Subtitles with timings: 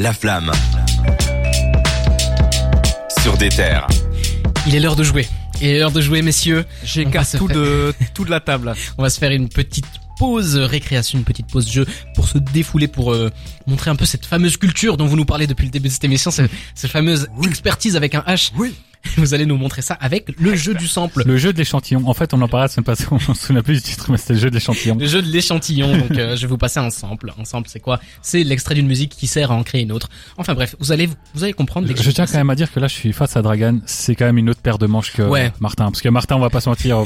[0.00, 0.50] La flamme.
[3.22, 3.86] Sur des terres.
[4.66, 5.28] Il est l'heure de jouer.
[5.60, 6.64] Il est l'heure de jouer, messieurs.
[6.82, 8.72] J'écarte tout faire- de, tout de la table.
[8.96, 9.84] On va se faire une petite
[10.18, 13.30] pause récréation, une petite pause jeu pour se défouler, pour euh,
[13.66, 16.04] montrer un peu cette fameuse culture dont vous nous parlez depuis le début de cette
[16.04, 18.52] émission, cette, cette fameuse expertise avec un H.
[18.56, 18.74] Oui.
[19.16, 21.22] Vous allez nous montrer ça avec le jeu du sample.
[21.26, 22.02] Le jeu de l'échantillon.
[22.06, 24.18] En fait, on en parlait la semaine passée, on s'en souvient plus du titre, mais
[24.18, 24.96] c'était le jeu de l'échantillon.
[25.00, 27.32] Le jeu de l'échantillon, donc euh, je vais vous passer un sample.
[27.38, 27.98] Un sample, c'est quoi?
[28.22, 30.08] C'est l'extrait d'une musique qui sert à en créer une autre.
[30.36, 31.92] Enfin bref, vous allez vous allez comprendre.
[31.92, 33.78] que Je tiens quand même à dire que là, je suis face à Dragan.
[33.86, 35.52] C'est quand même une autre paire de manches que Ouais.
[35.60, 35.86] Martin.
[35.86, 37.04] Parce que Martin, on va pas se mentir, euh,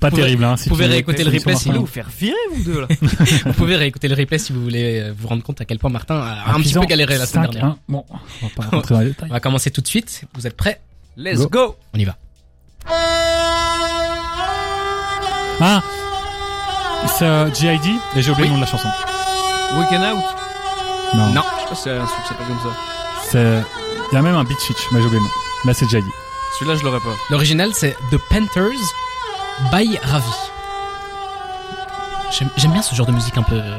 [0.00, 0.44] pas Vous pouvez- terrible.
[0.44, 2.88] Hein, si vous pouvez tu- réécouter le replay si Vous faire virer, vous deux, là.
[3.46, 5.90] Vous pouvez réécouter le replay si vous voulez euh, vous rendre compte à quel point
[5.90, 7.52] Martin a un petit peu galéré la semaine 5-1.
[7.52, 7.76] dernière.
[7.88, 9.28] Bon, on va pas rentrer dans les détails.
[9.30, 10.24] On va commencer tout de suite.
[10.34, 10.80] Vous êtes prêts?
[11.16, 11.48] Let's Go.
[11.48, 11.76] go.
[11.94, 12.16] On y va.
[15.60, 15.80] Ah
[17.18, 17.88] C'est euh, G.I.D.
[18.16, 18.54] et j'ai oublié Oui.
[18.54, 18.88] le nom de la chanson.
[19.78, 20.24] Weekend out.
[21.14, 21.26] Non.
[21.28, 21.42] Non.
[21.42, 22.76] Je sais pas si c'est un truc qui s'appelle comme ça.
[23.30, 23.62] C'est...
[24.10, 25.32] Il y a même un beat switch, mais j'ai oublié le nom.
[25.64, 26.06] Là, c'est G.I.D.
[26.58, 27.14] Celui-là, je l'aurais pas.
[27.30, 28.78] L'original c'est The Panthers
[29.70, 30.26] by Ravi.
[32.38, 33.78] J'aime j'aime bien ce genre de musique un peu euh,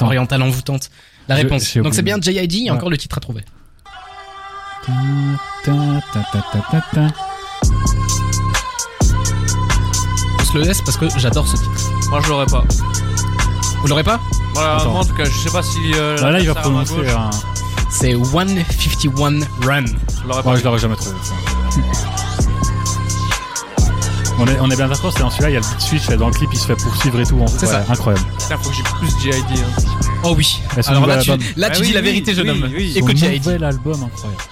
[0.00, 0.90] orientale envoûtante.
[1.28, 1.76] La réponse.
[1.78, 2.16] Donc c'est bien.
[2.20, 2.56] J.I.D.
[2.56, 2.70] et Ouais.
[2.70, 3.42] encore le titre à trouver.
[10.40, 11.70] On se le laisse parce que j'adore ce titre.
[12.10, 12.64] Moi, je l'aurais pas.
[13.80, 14.20] Vous l'aurez pas?
[14.54, 14.90] Voilà, Attends.
[14.92, 15.78] moi, en tout cas, je sais pas si.
[15.94, 17.30] Euh, Bah, là, il va prononcer un...
[17.90, 19.84] C'est 151 Run.
[19.86, 20.50] Je l'aurais pas.
[20.50, 21.16] Ouais, je l'aurais jamais trouvé.
[21.22, 21.34] ça.
[24.38, 26.06] On est, on est bien d'accord, c'est dans celui-là, il y a le beat switch,
[26.18, 27.38] dans le clip, il se fait poursuivre et tout.
[27.40, 27.84] en- C'est ouais, ça.
[27.88, 28.24] Incroyable.
[28.38, 29.60] Putain, faut que j'ai plus G.I.D.
[29.60, 29.82] Hein.
[30.24, 30.60] Oh oui.
[30.86, 32.70] Alors là tu, Ah oui, dis la oui, vérité jeune oui, homme.
[32.74, 32.92] oui.
[32.96, 33.38] Écoute Son J.I.D.
[33.46, 34.42] nouvel album, incroyable.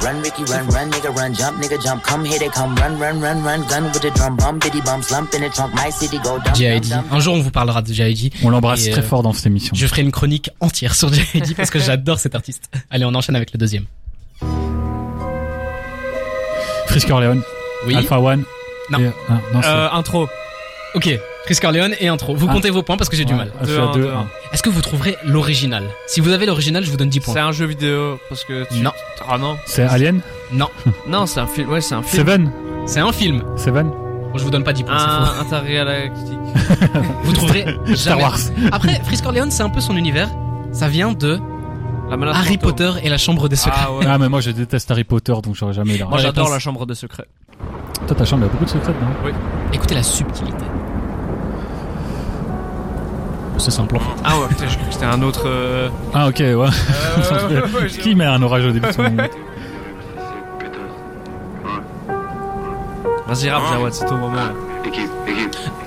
[0.00, 2.02] Run, Ricky, run, run, nigga, run, jump, nigga, jump.
[2.02, 3.60] Come here, they come, run, run, run, run.
[3.68, 5.72] Gun with the drum, bum, biddy, bum, slump in the trunk.
[5.74, 6.88] My city go dump, J.I.D.
[7.10, 8.32] Un jour on vous parlera de J.I.D.
[8.42, 9.72] On l'embrasse très euh, fort dans cette émission.
[9.76, 11.54] Je ferai une chronique entière sur J.I.D.
[11.54, 12.70] parce que j'adore cet artiste.
[12.90, 13.84] Allez, on enchaîne avec le deuxième.
[17.10, 17.40] Orleans,
[17.86, 17.94] Oui.
[17.96, 18.44] Alpha One.
[18.90, 18.98] Non.
[18.98, 20.28] et- ah, non, Euh, intro.
[20.94, 21.08] Ok.
[21.44, 22.34] Chris Corleone et intro.
[22.34, 22.52] Vous Ah.
[22.52, 23.50] comptez vos points parce que j'ai du mal.
[23.60, 24.26] Alpha Deux, un, 2, deux, un.
[24.52, 27.34] Est-ce que vous trouverez l'original Si vous avez l'original, je vous donne 10 points.
[27.34, 28.80] C'est un jeu vidéo parce que tu...
[28.80, 28.92] Non.
[29.28, 29.56] Ah non.
[29.66, 30.20] C'est Alien
[30.52, 30.68] Non.
[31.08, 31.70] Non, c'est un film.
[31.70, 32.22] Ouais, c'est un film.
[32.26, 32.52] Seven
[32.86, 33.42] C'est un film.
[33.56, 36.38] Seven Bon, je vous donne pas 10 points, Un intergalactique.
[37.24, 37.96] Vous trouverez jamais.
[37.96, 38.38] Star Wars.
[38.72, 40.28] Après, Chris Corleone, c'est un peu son univers.
[40.72, 41.38] Ça vient de
[42.10, 42.70] La menace Harry fantôme.
[42.72, 43.80] Potter et la chambre des secrets.
[43.84, 44.04] Ah ouais.
[44.08, 46.86] Ah, mais moi je déteste Harry Potter, donc j'aurais jamais la Moi, j'adore la chambre
[46.86, 47.26] des secrets.
[48.06, 49.36] Toi, ta chambre, il y a beaucoup de secrets dedans.
[49.72, 50.64] Écoutez la subtilité.
[53.58, 53.96] C'est simple.
[53.96, 54.06] en fait.
[54.24, 55.42] Ah ouais, putain, j'ai cru que c'était un autre.
[55.46, 56.54] euh, Ah, ok, ouais.
[56.54, 59.02] ouais, ouais, ouais, Qui met un orage au début de son
[63.26, 64.34] Vas-y, rap, Jawad, c'est ton moment.
[64.36, 64.52] là.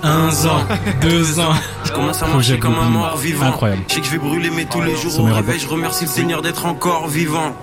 [0.03, 0.65] Un an,
[1.01, 1.53] deux ans.
[1.85, 3.45] Je commence à Projet marcher comme un mort vivant.
[3.47, 3.83] Incroyable.
[3.87, 6.09] Je sais que je vais brûler, mais tous les jours au réveil, je remercie le
[6.09, 7.55] Seigneur d'être encore vivant.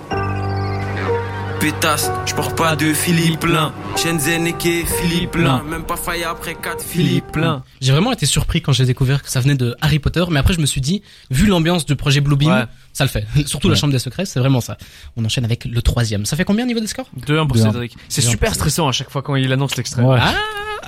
[1.60, 3.72] Pétasse, je porte pas de Philippe plein.
[3.96, 5.60] Shenzhen et Ké, Philippe plein.
[5.64, 7.64] Même pas failli après 4 Philippe plein.
[7.80, 10.54] J'ai vraiment été surpris quand j'ai découvert que ça venait de Harry Potter, mais après
[10.54, 12.64] je me suis dit, vu l'ambiance du projet Bluebeam, Ouais.
[12.92, 13.26] ça le fait.
[13.46, 14.76] Surtout la chambre des secrets, c'est vraiment ça.
[15.16, 16.26] On enchaîne avec le troisième.
[16.26, 17.08] Ça fait combien au niveau des scores?
[17.26, 17.72] 2-1 pour Deux, un.
[17.72, 17.96] Cédric.
[18.08, 20.02] C'est super stressant à chaque fois quand il annonce l'extrait.
[20.02, 20.18] Ouais.
[20.20, 20.34] Ah,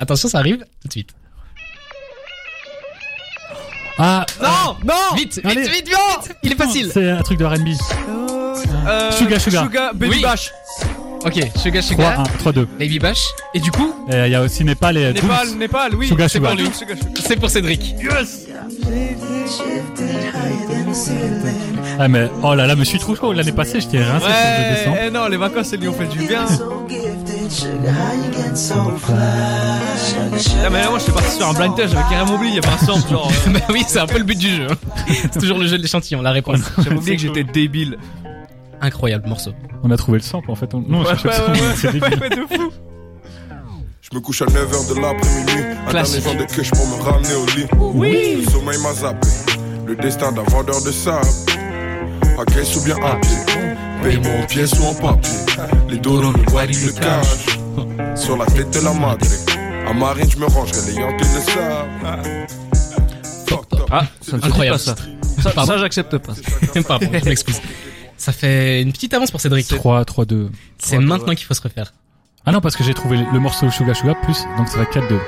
[0.01, 1.09] attention, ça arrive tout de suite.
[3.97, 5.61] Ah, Non, non Vite, vite, Allez.
[5.61, 6.89] vite, vite, Il est facile.
[6.91, 7.67] c'est un truc de R&B.
[8.87, 9.67] Euh, Suga, Suga.
[9.93, 10.21] Baby Oui.
[10.21, 10.51] Bash.
[11.23, 12.65] Ok, Suga 3, Suga, 1, 3, 2.
[12.79, 13.27] Baby Bash.
[13.53, 15.57] Et du coup, il y a aussi Népal et Népal, Dooms.
[15.59, 16.07] Népal, oui.
[16.07, 16.93] Suga, c'est Suga.
[17.23, 17.95] c'est pour Cédric.
[21.99, 23.33] Ah, mais, oh là là, me suis trop chaud.
[23.33, 24.97] L'année passée, j'étais rincé Ouais, décembre.
[25.05, 26.45] eh non, les vacances, elles lui ont fait du bien.
[30.63, 32.55] Ah, mais là, moi, je suis parti sur un blind test, j'avais carrément oublié, il
[32.55, 33.31] y avait un sample, genre.
[33.47, 34.67] euh, bah oui, c'est un peu le but du jeu.
[34.69, 34.75] hein.
[35.31, 36.59] C'est toujours le jeu de l'échantillon, la réponse.
[36.77, 37.97] J'avais oublié que j'étais débile.
[38.79, 39.51] Incroyable morceau.
[39.83, 40.73] On a trouvé le sample, en fait.
[40.73, 40.79] On...
[40.79, 42.71] Non, on Ouais, ouais, le sample, ouais, c'est ouais, ouais, de fou.
[44.01, 45.51] Je me couche à 9h de l'après-midi.
[45.87, 46.23] Un Classique.
[46.23, 47.67] dernier vent de queues pour me ramener au lit.
[47.93, 48.43] Oui.
[48.45, 49.27] Le sommeil m'a zappé.
[49.85, 51.25] Le destin d'un vendeur de sable.
[52.37, 53.50] À ou bien à pied.
[54.01, 55.37] Paye-moi en pièces ou en papier.
[55.89, 58.19] Les dos dans le bois le cash.
[58.19, 59.25] Sur la tête de la madre.
[59.87, 62.47] À Marine, je me rangerai les Yankees le savent.
[63.47, 63.89] Fuck top.
[63.91, 64.77] Ah, ça Incroyable.
[64.77, 64.95] pas ça.
[65.41, 66.33] Ça, ça, j'accepte pas.
[66.87, 67.61] Pardon, je m'excuse.
[68.17, 69.67] Ça fait une petite avance pour Cédric.
[69.67, 70.51] 3, 3, 2.
[70.77, 71.35] C'est maintenant ouais.
[71.35, 71.93] qu'il faut se refaire.
[72.45, 75.07] Ah non, parce que j'ai trouvé le morceau Suga Suga plus, donc ça va 4,
[75.07, 75.19] 2.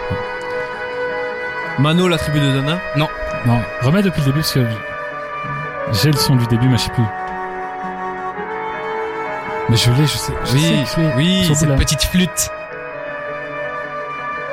[1.80, 2.80] Mano, la tribu de Dana?
[2.96, 3.08] Non,
[3.82, 4.66] remets depuis le début parce que
[5.92, 7.04] j'ai le son du début, mais je sais plus.
[9.74, 10.34] Mais je l'ai, je sais.
[10.46, 11.76] Je Oui, sais que oui, Cette là.
[11.76, 12.52] petite flûte.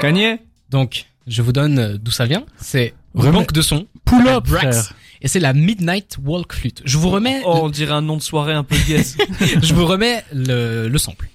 [0.00, 0.38] Kanye
[0.70, 2.44] Donc, je vous donne euh, d'où ça vient.
[2.56, 3.86] C'est banque de son.
[4.06, 4.62] Pull up, Brax.
[4.86, 4.92] frère.
[5.20, 6.80] et c'est la Midnight Walk Flute.
[6.86, 9.18] Je vous remets, Oh, on dirait un nom de soirée un peu guess.
[9.62, 11.28] je vous remets le, le sample.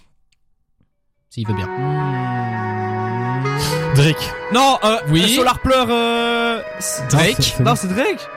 [1.29, 1.67] S'il veut bien.
[3.93, 4.33] Drake.
[4.51, 5.35] non, euh, Oui.
[5.35, 6.59] Solar Pleur, euh...
[7.11, 8.27] Drake, Non, c'est Drake.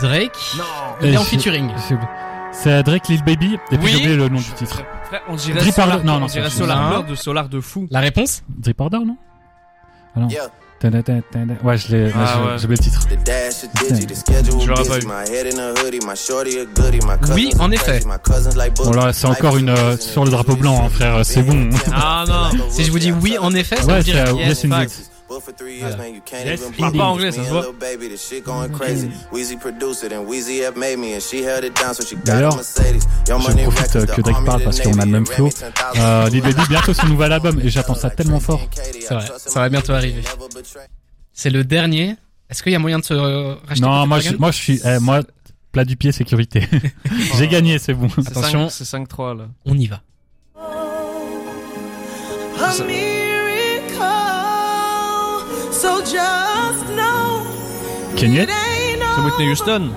[0.00, 0.64] Drake, Non.
[1.02, 1.70] il est en je- featuring.
[2.52, 3.54] C'est Drake Lil Baby.
[3.70, 3.90] Et puis Oui.
[3.90, 4.82] j'ai oublié le nom du titre.
[5.04, 7.86] Frère, on dirait Drip Solar, non, non, on dirait Solar de Solar de fou.
[7.90, 9.16] La réponse Drip Order, non
[10.16, 10.28] Ah non.
[10.28, 10.48] Yeah.
[11.64, 12.66] Ouais, je l'ai, Ah ouais.
[12.68, 13.00] le titre.
[14.60, 15.08] Je l'aurais pas eu.
[17.34, 18.00] Oui, en effet.
[18.76, 21.68] Bon, là, c'est encore une, euh, sur le drapeau blanc, hein, frère, c'est bon.
[21.92, 22.50] Ah non.
[22.70, 25.44] Si je vous dis oui, en effet, ça Ouais, veut c'est dire yes, Yes Indeed.
[25.44, 25.44] facts.
[25.44, 25.88] But for three Voilà.
[25.88, 27.34] years, man, you can't Yes, even parle believe pas anglais, it.
[27.34, 27.62] ça Me se and voit.
[27.62, 29.10] Lil Baby, this shit going crazy.
[29.32, 32.16] Weezy produced it and Weezy helped made me and she held it down so she
[32.16, 35.46] got a D'ailleurs, je profite, que Drake parle parce qu'on a le même flow.
[35.48, 35.54] Remy,
[35.94, 38.60] 10,000 Euh, Lil Baby, bientôt son nouvel album et j'attends ça tellement fort.
[38.74, 40.22] C'est vrai, ça va bientôt arriver.
[41.32, 42.16] C'est le dernier.
[42.50, 43.12] Est-ce qu'il y a moyen de se
[43.66, 45.20] racheter Non, moi, je, gamme moi, je suis, eh, moi,
[45.70, 46.66] plat du pied, sécurité.
[47.36, 48.08] J'ai gagné, c'est bon.
[48.08, 48.68] C'est Attention.
[48.70, 49.44] cinq- C'est 5-3 là.
[49.66, 50.00] On y va.
[55.80, 57.42] So just know
[58.16, 59.90] Kanye it ain't C'est Whitney Houston?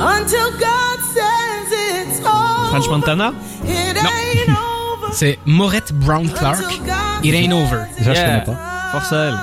[0.00, 2.68] until God says it's over.
[2.70, 3.32] French Montana?
[3.64, 4.10] It Non.
[4.10, 5.12] ain't over.
[5.12, 6.60] C'est Maurette Brown Clark.
[6.62, 7.86] until God It ain't over.
[7.98, 8.40] Déjà, je Yeah.
[8.40, 8.90] connais pas.
[8.92, 9.38] Force à elle.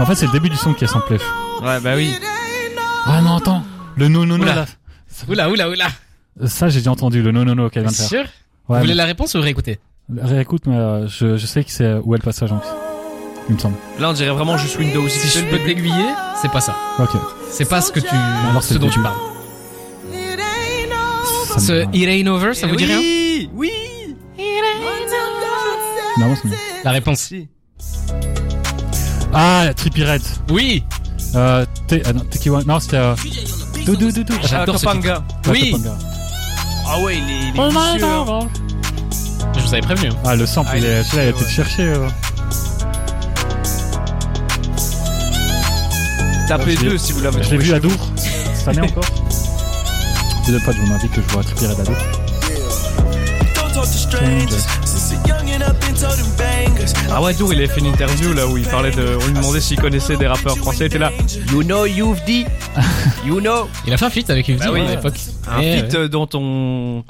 [0.00, 1.16] En fait, c'est le début du son qui est samplé.
[1.62, 2.10] Ouais, bah oui.
[2.10, 2.82] It ain't over.
[3.06, 3.64] Ah non, attends.
[3.96, 4.54] Le non, non, non, Oula.
[4.54, 4.64] là.
[5.28, 5.86] Oula, oula, oula.
[6.46, 8.08] Ça, j'ai déjà entendu, le non, non, non qu'elle vient de Sûr?
[8.08, 8.28] Faire.
[8.68, 9.80] Vous Ouais, voulez mais- la réponse ou réécouter
[10.14, 12.62] Réécoute, mais euh, je, je sais que c'est où est le passage, donc.
[13.48, 13.76] Il me semble.
[13.98, 15.08] Là, on dirait vraiment juste Windows.
[15.08, 16.06] Si je peux t'aiguiller,
[16.40, 16.76] c'est pas ça.
[16.98, 17.10] Ok.
[17.50, 18.14] C'est pas ce que tu,
[18.50, 19.16] Alors, c'est ce dont tu parles.
[21.48, 21.82] Ça Ce.
[21.92, 22.98] It ain't over, ça vous dit rien?
[23.54, 23.70] Oui,
[26.18, 26.48] Non, c'est.
[26.84, 27.20] La réponse.
[27.20, 27.48] Si.
[29.32, 30.22] Ah, Trippie Red.
[30.50, 30.84] Oui.
[31.34, 32.64] Euh, T- ah non, Tiki One.
[32.66, 33.14] Non, c'était, euh,
[33.86, 34.34] Dou, dou, dou, dou.
[34.42, 34.86] J'adore ce.
[34.86, 34.92] Ouais,
[35.48, 35.74] Oui.
[36.86, 38.71] Ah ouais, il est, il
[39.72, 40.08] vous avais prévenu.
[40.10, 40.16] hein.
[40.24, 41.50] Ah, le sample, Ah, il il est celui-là, il a été ouais.
[41.50, 41.82] cherché.
[41.82, 42.08] euh.
[46.48, 47.92] Tapez deux si vous l'avez Je l'ai vu à Dour,
[48.54, 49.04] cette année encore.
[50.46, 51.96] Deuxième fois, je vous m'invite que je vois Trippie Red à Dour.
[57.10, 59.16] Ah ouais, Dour, il avait fait une interview là où il parlait de.
[59.22, 60.84] On lui demandait s'il connaissait des rappeurs français.
[60.84, 61.10] Il était là.
[61.50, 62.44] You know you've dit.
[63.26, 63.68] You know.
[63.86, 64.80] Il a fait un feat avec Yves Bah oui.
[64.80, 65.14] à l'époque.
[65.48, 65.98] Un Eh, feat ouais.
[66.00, 67.04] euh, dont on.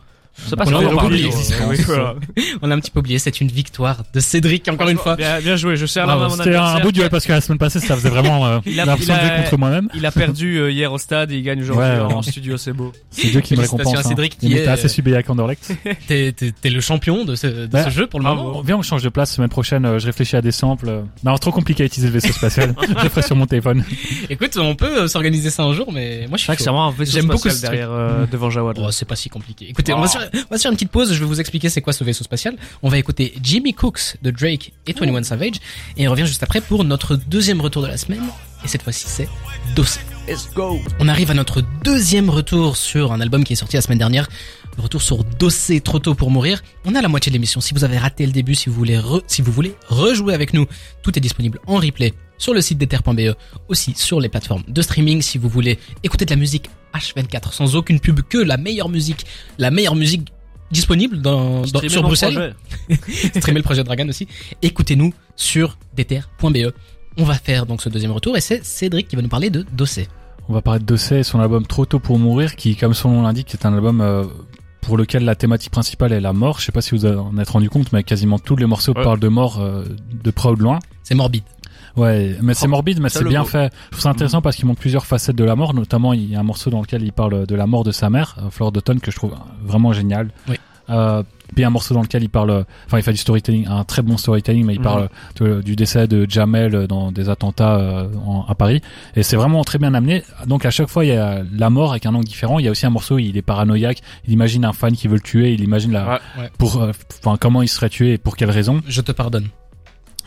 [0.44, 1.12] Je sais pas On a on en oublié parle.
[1.12, 1.67] l'existence.
[1.69, 2.14] Oui, voilà.
[2.62, 5.14] On a un petit peu oublié, c'est une victoire de Cédric encore une fois.
[5.17, 7.58] Bien, bien joué, je main à mon C'était un beau duel parce que la semaine
[7.58, 9.88] passée, ça faisait vraiment euh, Il a- l'impression il de a- jouer contre moi-même.
[9.94, 12.14] Il a perdu euh, hier au stade et il gagne aujourd'hui Ouais, en ouais.
[12.14, 12.93] en studio, c'est beau.
[13.11, 13.94] C'est Dieu qui me récompense.
[13.94, 14.37] à Cédric hein.
[14.40, 15.70] qui Il est, était assez subé avec Anderlecht.
[16.06, 18.43] T'es, le champion de ce, de Bah, ce jeu pour le bravo.
[18.43, 18.62] moment.
[18.62, 19.85] Viens, on change de place semaine prochaine.
[19.85, 21.02] euh, Je réfléchis à des samples.
[21.25, 22.75] Non, c'est trop compliqué à utiliser le vaisseau spatial.
[22.99, 23.85] je le ferai sur mon téléphone.
[24.31, 26.62] Écoute, on peut euh, s'organiser ça un jour, mais moi je suis C'est vrai que
[26.62, 26.73] c'est chaud.
[26.73, 27.90] vraiment un vaisseau J'aime beaucoup ce derrière
[28.31, 28.78] devant Jawad.
[28.81, 29.67] Oh, c'est pas si compliqué.
[29.69, 31.12] Écoutez, on, va se faire, on va se faire une petite pause.
[31.12, 32.56] Je vais vous expliquer c'est quoi ce vaisseau spatial.
[32.82, 35.54] On va écouter Jimmy Cooks de Drake et 21 Savage.
[35.96, 38.22] Et on revient juste après pour notre deuxième retour de la semaine.
[38.64, 39.28] Et cette fois-ci, c'est
[39.74, 40.00] Dossé.
[40.28, 40.78] Let's go.
[41.00, 44.28] On arrive à notre deuxième retour sur un album qui est sorti la semaine dernière.
[44.76, 46.62] Le retour sur Dossé, trop tôt pour mourir.
[46.84, 47.60] On a la moitié de l'émission.
[47.60, 50.54] Si vous avez raté le début, si vous voulez re- si vous voulez rejouer avec
[50.54, 50.66] nous,
[51.02, 53.36] tout est disponible en replay sur le site d'ether.be,
[53.68, 55.22] aussi sur les plateformes de streaming.
[55.22, 59.25] Si vous voulez écouter de la musique H24 sans aucune pub, que la meilleure musique,
[59.58, 60.32] la meilleure musique
[60.72, 62.54] disponible dans, dans- Streamer sur Bruxelles
[63.37, 64.26] streamer le projet Dragon aussi.
[64.61, 66.72] Écoutez-nous sur d'ether.be.
[67.18, 69.64] On va faire donc ce deuxième retour et c'est Cédric qui va nous parler de
[69.72, 70.08] Dossé.
[70.49, 73.11] On va parler de Dossé et son album Trop tôt pour mourir, qui, comme son
[73.11, 74.25] nom l'indique, est un album euh,
[74.80, 76.58] pour lequel la thématique principale est la mort.
[76.58, 79.04] Je sais pas si vous en êtes rendu compte, mais quasiment tous les morceaux Ouais.
[79.04, 79.84] parlent de mort euh,
[80.25, 80.80] de près ou de loin.
[81.04, 81.44] C'est morbide.
[81.96, 83.46] Ouais, mais c'est morbide, mais c'est bien mot.
[83.46, 83.72] fait.
[83.87, 85.75] Je trouve ça intéressant parce qu'il montre plusieurs facettes de la mort.
[85.75, 88.08] Notamment, il y a un morceau dans lequel il parle de la mort de sa
[88.11, 90.30] mère, euh, Flore d'automne, que je trouve vraiment génial.
[90.49, 90.56] Oui.
[90.90, 91.22] Euh,
[91.54, 94.16] puis un morceau dans lequel il parle, enfin, il fait du storytelling, un très bon
[94.16, 94.84] storytelling, mais il Mhm.
[94.84, 95.08] parle
[95.38, 98.80] de- du décès de Jamel dans des attentats euh, en- à Paris.
[99.14, 100.22] Et c'est vraiment très bien amené.
[100.46, 102.58] Donc à chaque fois, il y a la mort avec un angle différent.
[102.58, 103.99] Il y a aussi un morceau où il est paranoïaque.
[104.26, 105.52] Il imagine un fan qui veut le tuer.
[105.52, 106.18] Il imagine la, Ouais.
[106.38, 106.50] Ouais.
[106.58, 106.90] pour, euh,
[107.22, 108.80] enfin, comment il serait tué et pour quelle raison.
[108.88, 109.49] Je te pardonne.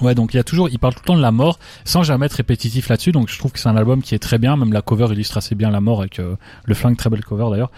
[0.02, 2.04] Ouais, donc il y a toujours, il parle tout le temps de la mort, sans
[2.04, 3.12] jamais être répétitif là-dessus.
[3.14, 4.58] Donc je trouve que c'est un album qui est très bien.
[4.58, 6.36] Même la cover illustre assez bien la mort avec euh,
[6.66, 7.72] le flingue, très belle cover d'ailleurs.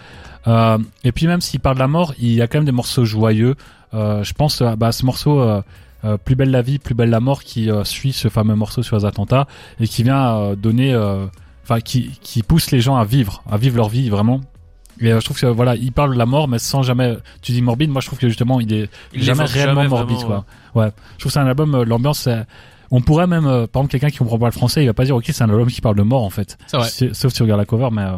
[0.48, 2.72] Euh, et puis même s'il parle de la mort, il y a quand même des
[2.72, 3.54] morceaux joyeux.
[3.94, 5.62] Euh, je pense à bah, ce morceau euh,
[6.04, 8.82] euh, Plus belle la vie, plus belle la mort qui euh, suit ce fameux morceau
[8.82, 9.46] sur les attentats
[9.80, 11.26] et qui vient euh, donner, euh,
[11.62, 14.40] enfin qui qui pousse les gens à vivre, à vivre leur vie vraiment.
[15.00, 17.16] Et euh, je trouve que voilà, il parle de la mort, mais sans jamais.
[17.42, 20.16] Tu dis morbide, moi je trouve que justement il est Il jamais réellement jamais morbide
[20.18, 20.82] vraiment, quoi.
[20.84, 20.90] Ouais.
[21.14, 22.44] Je trouve que c'est un album, euh, l'ambiance, c'est-
[22.90, 25.04] On pourrait même, euh, par exemple, quelqu'un qui comprend pas le français, il va pas
[25.04, 26.56] dire ok, c'est un album qui parle de mort en fait.
[26.66, 26.88] C'est vrai.
[26.88, 28.16] Sauf si tu regardes la cover, mais euh,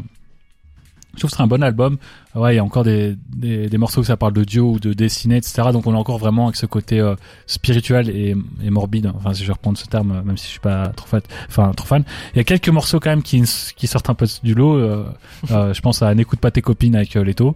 [1.20, 1.98] je trouve que c'est un bon album.
[2.34, 4.80] Ouais, il y a encore des, des, des morceaux où ça parle de Dieu ou
[4.80, 5.62] de dessiner, etc.
[5.72, 7.14] Donc on est encore vraiment avec ce côté euh,
[7.46, 8.34] spirituel et,
[8.64, 9.12] et morbide.
[9.16, 11.20] Enfin, si je vais reprendre ce terme, même si je suis pas trop fan.
[11.48, 12.04] Enfin, trop fan.
[12.34, 13.42] Il y a quelques morceaux quand même qui,
[13.76, 14.76] qui sortent un peu du lot.
[14.76, 15.04] euh,
[15.50, 17.54] euh, je pense à N'écoute pas tes copines avec Leto.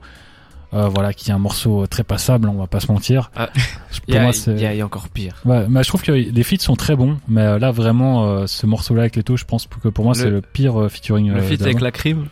[0.73, 3.31] Euh, voilà, qui est un morceau très passable, on va pas se mentir.
[3.37, 3.49] Ah,
[4.09, 4.57] Il y, a- moi, il c'est.
[4.57, 5.37] y a- il y a encore pire.
[5.45, 8.67] Ouais, mais je trouve que les feats sont très bons, mais là vraiment euh, ce
[8.67, 11.31] morceau-là avec Leto, je pense que pour moi c'est le pire featuring.
[11.31, 12.27] Le feat avec la crime.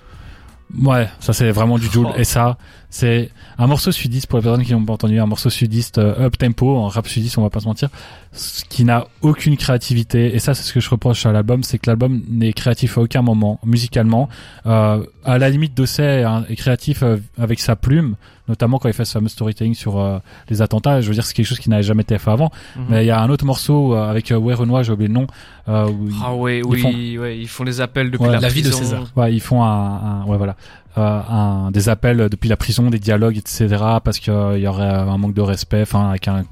[0.79, 2.09] Ouais, ça c'est vraiment du Joule.
[2.11, 2.19] Oh.
[2.19, 2.57] Et ça,
[2.95, 6.27] c'est un morceau sudiste pour les personnes qui n'ont pas entendu, un morceau sudiste euh,
[6.27, 7.89] up tempo, en rap sudiste, on va pas se mentir,
[8.33, 10.35] ce qui n'a aucune créativité.
[10.35, 13.01] Et ça, c'est ce que je reproche à l'album, c'est que l'album n'est créatif à
[13.01, 14.29] aucun moment, musicalement.
[14.67, 18.17] Euh, à la limite, Dosset hein, est créatif euh, avec sa plume,
[18.49, 20.19] notamment quand il fait ce fameux storytelling sur euh,
[20.51, 21.01] les attentats.
[21.01, 22.51] Je veux dire, c'est quelque chose qui n'avait jamais été fait avant.
[22.77, 22.85] Mhm.
[22.91, 25.15] Mais il y a un autre morceau euh, avec euh, Ouais Renoir, j'ai oublié le
[25.15, 25.27] nom,
[25.69, 25.89] euh,
[26.23, 28.33] Ah ouais, ils oui, font- ouais, ils font les appels depuis Ouais.
[28.33, 28.71] la, La vie de.
[28.71, 29.05] César.
[29.17, 30.57] Ouais, ils font un, un ouais voilà,
[30.97, 33.69] un des appels depuis la prison, des dialogues, etc.
[34.05, 36.45] Parce qu'il y aurait un manque de respect, enfin avec un.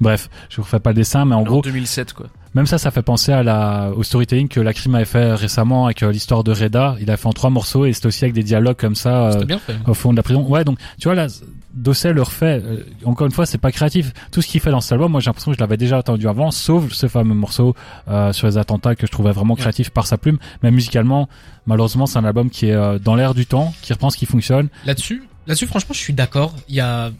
[0.00, 2.26] Bref, je vous refais pas le dessin, mais en En gros, 2007 quoi.
[2.54, 5.84] même ça, ça fait penser à la au storytelling que la crime avait fait récemment
[5.86, 6.96] avec euh, l'histoire de Reda.
[7.00, 9.26] Il a fait en trois morceaux et c'était aussi avec des dialogues comme ça.
[9.28, 9.76] euh, C'était bien fait.
[9.86, 10.44] au fond de la prison.
[10.48, 11.28] Ouais, donc tu vois là,
[11.74, 12.62] Dosset le refait.
[12.64, 14.12] Euh, encore une fois, c'est pas créatif.
[14.30, 16.28] Tout ce qu'il fait dans cet album, moi j'ai l'impression que je l'avais déjà entendu
[16.28, 17.74] avant, sauf ce fameux morceau
[18.08, 20.38] euh, sur les attentats que je trouvais vraiment créatif par sa plume.
[20.62, 21.28] Mais musicalement,
[21.66, 24.26] malheureusement, c'est un album qui est euh, dans l'air du temps, qui reprend ce qui
[24.26, 24.68] fonctionne.
[24.86, 26.54] Là-dessus, là-dessus, franchement, je suis d'accord.
[26.68, 27.10] Il y a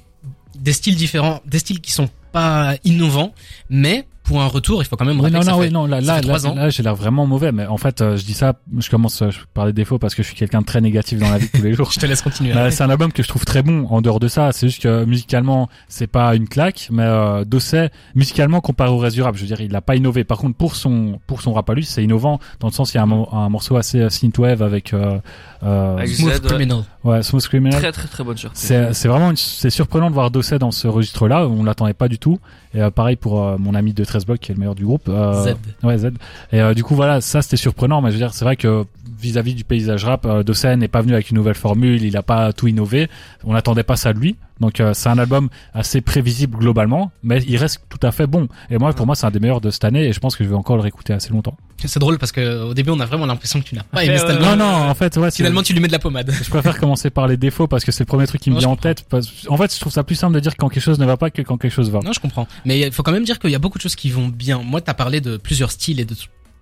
[0.59, 3.35] des styles différents, des styles qui sont pas innovants,
[3.71, 5.73] mais pour un retour, il faut quand même Oui, non, que ça non, fait- oui,
[5.73, 6.55] non, là, ça là, fait là, trois ans.
[6.55, 7.53] là, j'ai l'air vraiment mauvais.
[7.53, 10.15] Mais en fait, euh, je dis ça, je commence, euh, je parle des défauts parce
[10.15, 11.91] que je suis quelqu'un de très négatif dans la vie de tous les jours.
[11.95, 12.53] Je te laisse continuer.
[12.55, 14.51] Bah, c'est un album que je trouve très bon en dehors de ça.
[14.53, 19.15] C'est juste que musicalement, c'est pas une claque, mais euh, Dosset, musicalement comparé au reste
[19.17, 20.25] du rap, je veux dire, il n'a pas innové.
[20.25, 22.97] Par contre, pour son pour son rap à lui, c'est innovant dans le sens il
[22.97, 25.19] y a un, mo- un morceau assez euh, synthwave avec euh,
[25.63, 26.41] euh, Avec Smooth Z.
[26.41, 26.79] Criminal.
[26.79, 26.85] ouais,
[27.23, 27.79] Smooth Criminal.
[27.81, 28.61] Très très très bonne surprise.
[28.93, 31.47] C'est vraiment une- c'est surprenant de voir Dosset dans ce registre-là.
[31.47, 32.39] On l'attendait pas du tout.
[32.75, 34.85] Et euh, pareil pour euh, mon ami de 13 blocs qui est le meilleur du
[34.85, 35.09] groupe.
[35.09, 35.57] euh, Z.
[35.83, 36.09] Ouais, Z.
[36.53, 38.85] Et du coup, voilà, ça c'était surprenant, mais je veux dire, c'est vrai que
[39.21, 42.53] vis-à-vis du paysage rap, Dossen n'est pas venu avec une nouvelle formule, il a pas
[42.53, 43.09] tout innové.
[43.45, 44.37] On n'attendait pas ça de lui.
[44.61, 48.49] Donc c'est un album assez prévisible globalement, mais il reste tout à fait bon.
[48.71, 50.45] Et moi, pour moi, c'est un des meilleurs de cette année, et je pense que
[50.45, 51.57] je vais encore le réécouter assez longtemps.
[51.89, 54.19] C'est drôle parce que au début, on a vraiment l'impression que tu n'as pas aimé
[54.19, 54.49] cet album.
[54.49, 56.33] Non, non, en fait, ouais, Finalement, tu lui mets de la pommade.
[56.43, 58.61] je préfère commencer par les défauts parce que c'est le premier truc qui me Non,
[58.61, 59.05] vient en tête.
[59.09, 61.17] parce- En fait, je trouve ça plus simple de dire quand quelque chose ne va
[61.17, 62.01] pas que quand quelque chose va.
[62.01, 62.47] Non, je comprends.
[62.65, 64.59] Mais il faut quand même dire qu'il y a beaucoup de choses qui vont bien.
[64.63, 66.15] Moi, t'as parlé de plusieurs styles et de,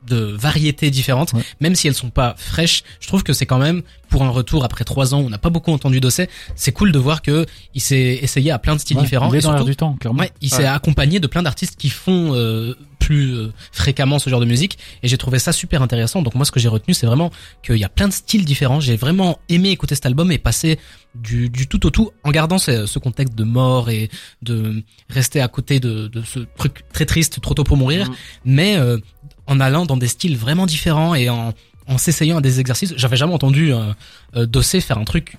[0.07, 1.33] de variétés différentes.
[1.33, 1.43] Ouais.
[1.61, 4.65] Même si elles sont pas fraîches, je trouve que c'est quand même, pour un retour
[4.65, 6.29] après trois ans, on n'a pas beaucoup entendu Dosset.
[6.57, 9.31] C'est cool de voir que il s'est essayé à plein de styles Ouais, différents.
[9.33, 10.21] il est et dans l'air surtout, du temps, clairement.
[10.21, 14.41] ouais, il s'est accompagné de plein d'artistes qui font euh, plus euh, fréquemment ce genre
[14.41, 14.79] de musique.
[15.03, 16.23] Et j'ai trouvé ça super intéressant.
[16.23, 17.31] Donc moi, ce que j'ai retenu, c'est vraiment
[17.63, 18.81] qu'il y a plein de styles différents.
[18.81, 20.79] J'ai vraiment aimé écouter cet album et passer
[21.15, 24.09] du, du tout au tout en gardant ce, ce contexte de mort et
[24.43, 28.17] de rester à côté de, de ce truc très triste, trop tôt pour mourir, Mhm.
[28.45, 28.99] mais euh,
[29.53, 31.53] en allant dans des styles vraiment différents et en,
[31.87, 32.95] en s'essayant à des exercices.
[32.97, 33.93] J'avais jamais entendu euh,
[34.37, 35.37] euh, Dossé faire un truc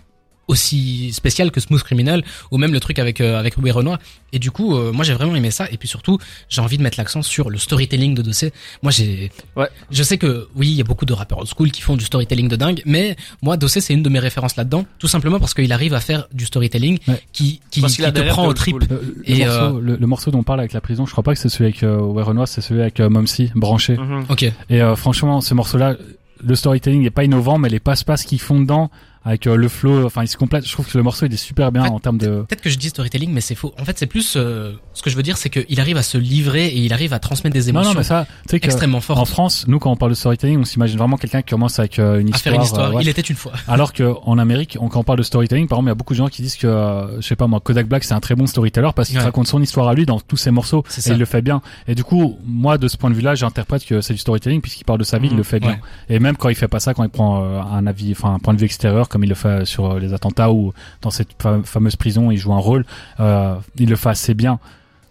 [0.48, 3.98] aussi spécial que Smooth Criminal ou même le truc avec euh, avec Louis Renoir
[4.34, 6.18] et du coup euh, moi j'ai vraiment aimé ça et puis surtout
[6.50, 9.70] j'ai envie de mettre l'accent sur le storytelling de Dossé moi j'ai Ouais.
[9.90, 12.04] je sais que oui il y a beaucoup de rappeurs old school qui font du
[12.04, 15.54] storytelling de dingue mais moi Dossé c'est une de mes références là-dedans tout simplement parce
[15.54, 17.22] qu'il arrive à faire du storytelling Ouais.
[17.32, 18.76] qui qui, qui te prend au trip.
[18.92, 21.24] Euh, le, Et, morceau, le, le morceau dont on parle avec la prison, je crois
[21.24, 23.98] pas que c'est celui avec euh, Ouais Renoir, c'est celui avec euh, Mumsy, branché.
[23.98, 24.26] Mhm.
[24.30, 25.96] ok Et euh, franchement, ce morceau-là,
[26.44, 28.90] le storytelling est pas innovant, mais les passe-passe qu'ils font dedans,
[29.26, 30.66] avec euh, le flow, enfin, il se complète.
[30.68, 32.44] Je trouve que le morceau il est super bien En fait, en termes de.
[32.48, 33.74] Peut-être que je dis storytelling, mais c'est faux.
[33.80, 36.18] En fait, c'est plus euh, ce que je veux dire, c'est qu'il arrive à se
[36.18, 38.66] livrer et il arrive à transmettre des Non, émotions non, mais ça, tu sais que
[38.66, 39.28] extrêmement en fortes.
[39.30, 42.20] France, nous quand on parle de storytelling, on s'imagine vraiment quelqu'un qui commence avec euh,
[42.20, 42.56] une à faire histoire.
[42.56, 42.88] une histoire.
[42.90, 43.04] euh, ouais.
[43.04, 43.54] Il était une fois.
[43.68, 45.96] Alors que en Amérique, on- quand on parle de storytelling, par exemple, il y a
[45.96, 48.20] beaucoup de gens qui disent que, euh, je sais pas moi, Kodak Black c'est un
[48.20, 49.24] très bon storyteller parce qu'il Ouais.
[49.24, 51.62] raconte son histoire à lui dans tous ses morceaux et il le fait bien.
[51.88, 54.84] Et du coup, moi de ce point de vue-là, j'interprète que c'est du storytelling puisqu'il
[54.84, 55.78] parle de sa vie, il le fait bien.
[56.10, 58.54] Et même quand il fait pas ça, quand il prend un avis, enfin un point
[58.54, 61.62] de vue extérieur, comme il le fait sur euh, les attentats ou dans cette fa-
[61.64, 62.84] fameuse prison, il joue un rôle,
[63.20, 64.60] euh, il le fait assez bien.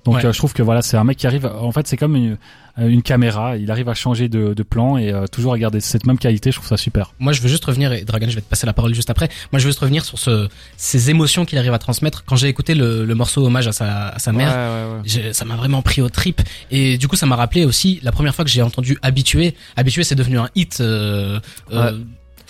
[0.04, 0.26] Donc Ouais.
[0.26, 1.46] euh, je trouve que voilà, c'est un mec qui arrive.
[1.46, 2.36] En fait, c'est comme une,
[2.76, 3.56] une caméra.
[3.56, 6.50] Il arrive à changer de, de plan et euh, toujours à garder cette même qualité.
[6.50, 7.14] Je trouve ça super.
[7.20, 9.28] Moi, je veux juste revenir, et Dragon, je vais te passer la parole juste après.
[9.52, 12.24] Moi, je veux juste revenir sur ce, ces émotions qu'il arrive à transmettre.
[12.24, 15.00] Quand j'ai écouté le, le morceau hommage à sa, à sa Ouais, mère, ouais, ouais.
[15.04, 16.42] j'ai- ça m'a vraiment pris au trip
[16.72, 20.02] et du coup ça m'a rappelé aussi la première fois que j'ai entendu habitué habitué
[20.02, 21.38] c'est devenu un hit euh,
[21.72, 21.92] euh,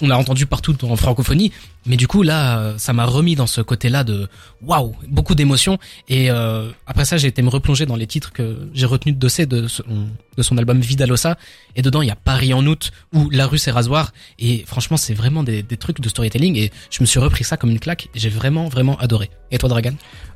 [0.02, 1.52] on l'a entendu partout en francophonie
[1.86, 4.28] Mais du coup là, ça m'a remis dans ce côté-là de
[4.62, 5.78] waouh, beaucoup d'émotions.
[6.08, 9.20] Et euh, après ça, j'ai été me replonger dans les titres que j'ai retenus de
[9.20, 11.36] Dossé de son, album Vidalosa.
[11.76, 14.12] Et dedans, il y a Paris en août ou La rue c'est rasoir.
[14.38, 16.56] Et franchement, c'est vraiment des, trucs de storytelling.
[16.56, 18.08] Et je me suis repris ça comme une claque.
[18.14, 19.30] J'ai vraiment vraiment adoré.
[19.50, 19.92] Et toi, Dragan?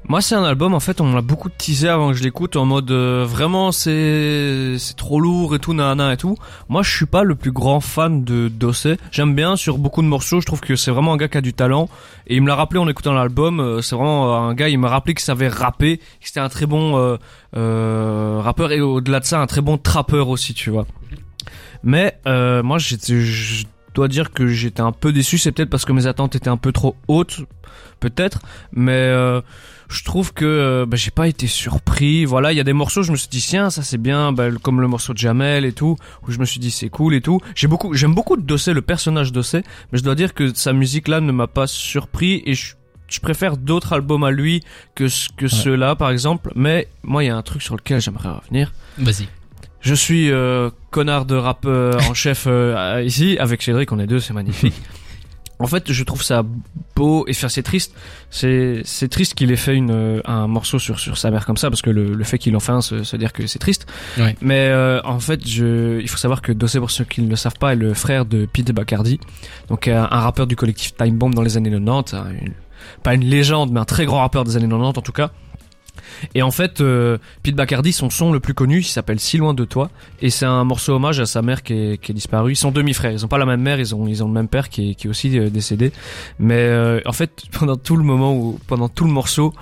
[0.08, 2.64] Moi, c'est un album, en fait, on m'a beaucoup teasé avant que je l'écoute, en
[2.64, 6.36] mode, euh, vraiment, c'est, trop lourd et tout, nanana et tout.
[6.68, 8.98] Moi, je suis pas le plus grand fan de Dossé.
[9.10, 11.88] J'aime bien sur beaucoup de morceaux, je trouve que c'est vraiment un gars du talent.
[12.26, 14.88] Et il me l'a rappelé en écoutant l'album, euh, c'est vraiment un gars, il m'a
[14.88, 17.16] rappelé qu'il savait rapper, que c'était un très bon euh,
[17.56, 20.86] euh, rappeur et au-delà de ça, un très bon trappeur aussi, tu vois.
[21.82, 23.64] Mais euh, moi, je
[23.94, 25.38] dois dire que j'étais un peu déçu.
[25.38, 27.40] C'est peut-être parce que mes attentes étaient un peu trop hautes,
[28.00, 28.40] peut-être.
[28.72, 29.40] Mais euh,
[29.88, 32.24] je trouve que euh, bah, j'ai pas été surpris.
[32.24, 34.48] Voilà, il y a des morceaux, je me suis dit tiens, ça c'est bien, bah,
[34.62, 37.20] comme le morceau de Jamel et tout, où je me suis dit c'est cool et
[37.20, 37.40] tout.
[37.54, 39.62] J'ai beaucoup, j'aime beaucoup Dossé, le personnage Dossé,
[39.92, 42.74] mais je dois dire que sa musique là ne m'a pas surpris et je
[43.08, 44.64] je préfère d'autres albums à lui
[44.96, 48.00] que ce- que ceux-là par exemple mais moi il y a un truc sur lequel
[48.00, 49.28] j'aimerais revenir Vas-y.
[49.80, 54.18] je suis euh, connard de rappeur en chef euh, ici avec Cédric, on est deux,
[54.18, 54.74] c'est magnifique.
[55.58, 56.44] En fait, je trouve ça
[56.96, 57.94] beau et faire c'est triste.
[58.30, 61.56] C'est c'est triste qu'il ait fait une euh, un morceau sur sur sa mère comme
[61.56, 63.58] ça parce que le, le fait qu'il en fait un, se, se dire que c'est
[63.58, 63.86] triste.
[64.18, 64.36] Ouais.
[64.42, 67.36] Mais euh, en fait, je il faut savoir que Dossé pour ceux qui ne le
[67.36, 69.18] savent pas est le frère de Pete Bacardi,
[69.68, 72.52] donc euh, un rappeur du collectif Time Bomb dans les années 90, hein, une-
[73.02, 75.30] pas une légende mais un très grand rappeur des années 90 en tout cas.
[76.34, 79.54] Et en fait, euh, Pete Bacardi, son son le plus connu, il s'appelle Si loin
[79.54, 82.52] de toi, et c'est un morceau hommage à sa mère qui est, qui est disparue.
[82.52, 84.48] Ils sont demi-frères, ils ont pas la même mère, ils ont ils ont le même
[84.48, 85.92] père qui est, qui est aussi euh, décédé.
[86.38, 89.52] Mais euh, en fait, pendant tout le moment où, pendant tout le morceau.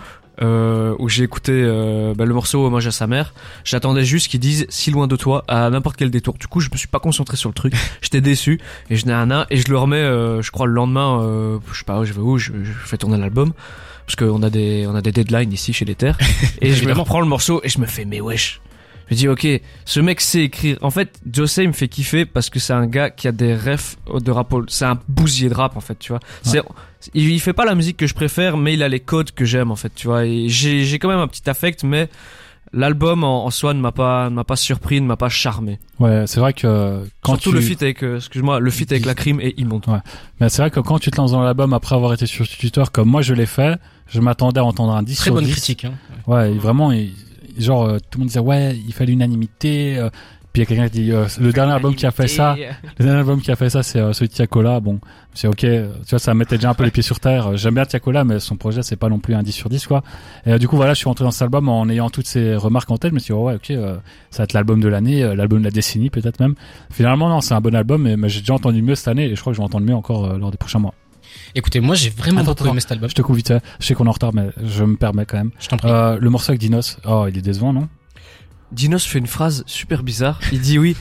[0.43, 3.33] Euh, où j'ai écouté euh, bah, le morceau hommage à sa mère,
[3.63, 6.35] j'attendais juste qu'ils disent si loin de toi à n'importe quel détour.
[6.35, 9.13] Du coup, je me suis pas concentré sur le truc, j'étais déçu et je n'ai
[9.13, 12.13] un et je le remets, euh, je crois le lendemain, euh, je sais pas, je
[12.13, 13.53] vais où, je, je fais tourner l'album
[14.07, 16.19] parce qu'on a des on a des deadlines ici chez les terres.
[16.61, 18.61] Et je me reprends le morceau et je me fais mais wesh.
[19.09, 19.47] Je me dis ok
[19.85, 20.79] ce mec sait écrire.
[20.83, 23.97] En fait José me fait kiffer parce que c'est un gars qui a des refs
[24.13, 26.21] de rap c'est un bousier de rap en fait tu vois.
[26.43, 26.63] C'est
[27.13, 29.45] il, il fait pas la musique que je préfère mais il a les codes que
[29.45, 30.25] j'aime en fait tu vois.
[30.25, 32.09] Et j'ai j'ai quand même un petit affect mais
[32.75, 35.79] l'album en, en soi ne m'a pas ne m'a pas surpris ne m'a pas charmé
[36.01, 37.57] Ouais, c'est vrai que quand surtout tu...
[37.57, 39.85] le feat avec euh, excuse-moi le feat avec la crime est immonde
[40.41, 42.83] Mais c'est vrai que quand tu te lances dans l'album après avoir été sur Twitter
[42.93, 45.53] comme moi je l'ai fait, je m'attendais à entendre un 10 Très sur bonne 10.
[45.53, 45.85] critique.
[45.85, 45.95] Hein.
[46.27, 47.13] Ouais, et vraiment, il-
[47.59, 49.97] genre euh, tout le monde disait ouais, il fallait l'unanimité.
[49.99, 50.11] euh,
[50.55, 52.55] puis il y a quelqu'un qui dit euh, le dernier album qui a fait ça,
[52.99, 54.79] le dernier album qui a fait ça, c'est euh, celui de Tiakola.
[54.79, 55.01] Bon,
[55.35, 57.49] c'est ok, tu vois, ça mettait déjà un peu les pieds sur terre.
[57.49, 59.85] Euh, J'aime bien Tiakola, mais son projet c'est pas non plus un 10 sur 10
[59.89, 60.05] quoi.
[60.47, 62.55] Et euh, du coup voilà, je suis rentré dans cet album en ayant toutes ces
[62.55, 63.11] remarques en tête.
[63.11, 63.97] Je me suis dit oh, ouais, ok, euh,
[64.31, 66.55] ça va être l'album de l'année, l'album de la décennie peut-être même.
[66.89, 69.35] Finalement non, c'est un bon album, mais, mais j'ai déjà entendu mieux cette année et
[69.35, 70.95] je crois que je vais entendre mieux encore euh, lors des prochains mois.
[71.57, 73.09] Écoutez, moi j'ai vraiment Attends, beaucoup aimé cet album.
[73.11, 75.37] Je te coupe vite, je sais qu'on est en retard, mais je me permets quand
[75.37, 75.51] même.
[75.59, 75.89] Je t'en prie.
[75.91, 77.89] Euh, le morceau avec Dinos, oh il est décevant non?
[78.75, 80.41] Dinos fait une phrase super bizarre.
[80.53, 80.97] Il dit oui,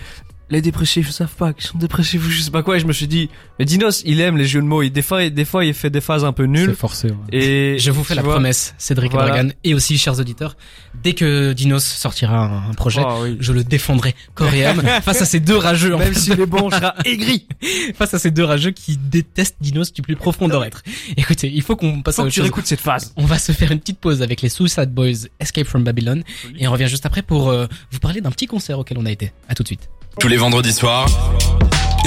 [0.50, 2.78] les dépressifs savent pas qu'ils sont dépressifs ou je sais pas quoi.
[2.78, 4.84] Et je me suis dit, mais Dinos, il aime les jeux de mots.
[4.84, 6.76] Il, des fois, des fois, il fait des phases un peu C'est nulles.
[6.76, 7.08] forcé.
[7.08, 7.16] ouais.
[7.32, 9.30] Et Je vous fais la vois- promesse, Cédric Voilà.
[9.32, 10.56] Dragan, et aussi chers auditeurs,
[11.02, 13.38] dès que Dinos sortira un, un projet, Oh, oui.
[13.40, 15.96] je le défendrai corps et âme face à ces deux rageux.
[15.96, 16.20] en Même fait.
[16.20, 17.48] s'il est bon, je serai aigri.
[17.96, 20.84] face à ces deux rageux qui détestent Dinos du plus profond de leur être.
[21.18, 22.44] Écoutez, il faut qu'on passe Faut à que autre tu chose.
[22.46, 23.14] réécoutes cette phase.
[23.18, 26.22] On va se faire une petite pause avec les Suicide Boys Escape from Babylon
[26.58, 29.12] et on revient juste après pour euh, vous parler d'un petit concert auquel on a
[29.12, 29.32] été.
[29.50, 29.90] À tout de suite.
[30.20, 31.08] Tous les vendredis soirs,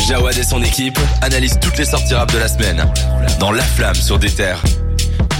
[0.08, 2.84] Jawad et son équipe analysent toutes les sorties rap de la semaine
[3.40, 4.62] dans La Flamme sur des terres.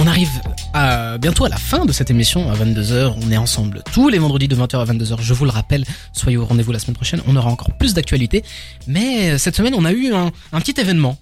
[0.03, 0.29] On arrive
[0.77, 3.15] à, bientôt à la fin de cette émission à 22h.
[3.25, 5.17] On est ensemble tous les vendredis de 20h à 22h.
[5.21, 7.21] Je vous le rappelle, soyez au rendez-vous la semaine prochaine.
[7.27, 8.45] On aura encore plus d'actualités.
[8.87, 11.17] Mais euh, cette semaine, on a eu un, un petit événement.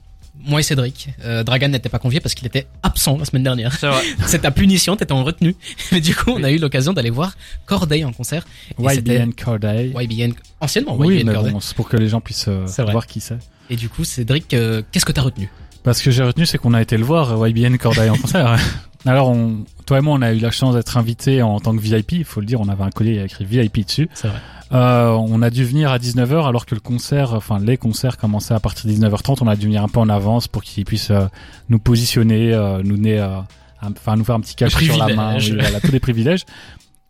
[0.46, 3.78] Moi et Cédric, euh, Dragan n'était pas convié parce qu'il était absent la semaine dernière.
[4.26, 5.54] C'est ta punition, t'étais en retenue.
[5.92, 7.36] Mais du coup, on a eu l'occasion d'aller voir
[7.66, 8.44] Corday en concert.
[8.78, 9.92] YBN Corday.
[9.96, 11.50] YBN, anciennement Oui, YBN mais Corday.
[11.52, 13.38] bon, c'est pour que les gens puissent euh, voir qui c'est.
[13.70, 15.48] Et du coup, Cédric, euh, qu'est-ce que t'as retenu?
[15.84, 18.58] Parce que j'ai retenu, c'est qu'on a été le voir, euh, YBN Corday en concert.
[19.06, 21.80] Alors, on, toi et moi, on a eu la chance d'être invités en tant que
[21.80, 22.12] VIP.
[22.12, 24.08] Il faut le dire, on avait un collier écrit VIP dessus.
[24.14, 24.38] C'est vrai.
[24.72, 28.54] Euh, on a dû venir à 19h alors que le concert, enfin les concerts commençaient
[28.54, 29.38] à partir de 19h30.
[29.42, 31.26] On a dû venir un peu en avance pour qu'ils puissent euh,
[31.68, 33.40] nous positionner, euh, nous donner, euh,
[33.82, 36.44] enfin nous faire un petit cachet sur la main, oui, voilà, tous les privilèges.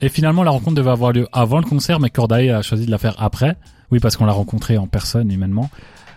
[0.00, 2.90] Et finalement, la rencontre devait avoir lieu avant le concert, mais Corday a choisi de
[2.90, 3.56] la faire après.
[3.90, 5.70] Oui, parce qu'on l'a rencontré en personne, humainement.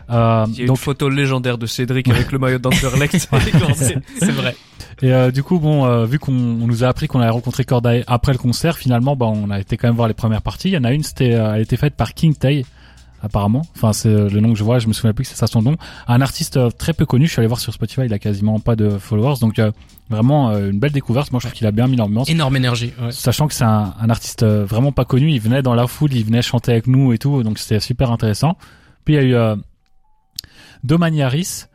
[0.09, 3.13] Euh, Il y a une donc, photo légendaire de Cédric avec le maillot d'Anderlecht.
[3.75, 4.55] C'est vrai.
[5.01, 7.63] Et euh, du coup, bon, euh, vu qu'on on nous a appris qu'on avait rencontré
[7.65, 10.69] Corday après le concert, finalement, bah, on a été quand même voir les premières parties.
[10.69, 12.65] Il y en a une, c'était, euh, elle a été faite par King Tay,
[13.21, 13.61] apparemment.
[13.75, 15.45] Enfin, c'est euh, le nom que je vois, je me souviens plus que c'est ça
[15.45, 15.75] son nom.
[16.07, 18.59] Un artiste euh, très peu connu, je suis allé voir sur Spotify, il a quasiment
[18.59, 19.71] pas de followers, donc euh,
[20.09, 21.31] vraiment une belle découverte.
[21.31, 22.29] Moi, je trouve qu'il a bien mis l'ambiance.
[22.29, 22.93] Énorme énergie.
[22.99, 23.11] ouais.
[23.11, 26.23] Sachant que c'est un, un artiste vraiment pas connu, il venait dans la foule, il
[26.25, 28.57] venait chanter avec nous et tout, donc c'était super intéressant.
[29.05, 29.55] Puis il y a eu
[30.83, 31.65] Domani Harris,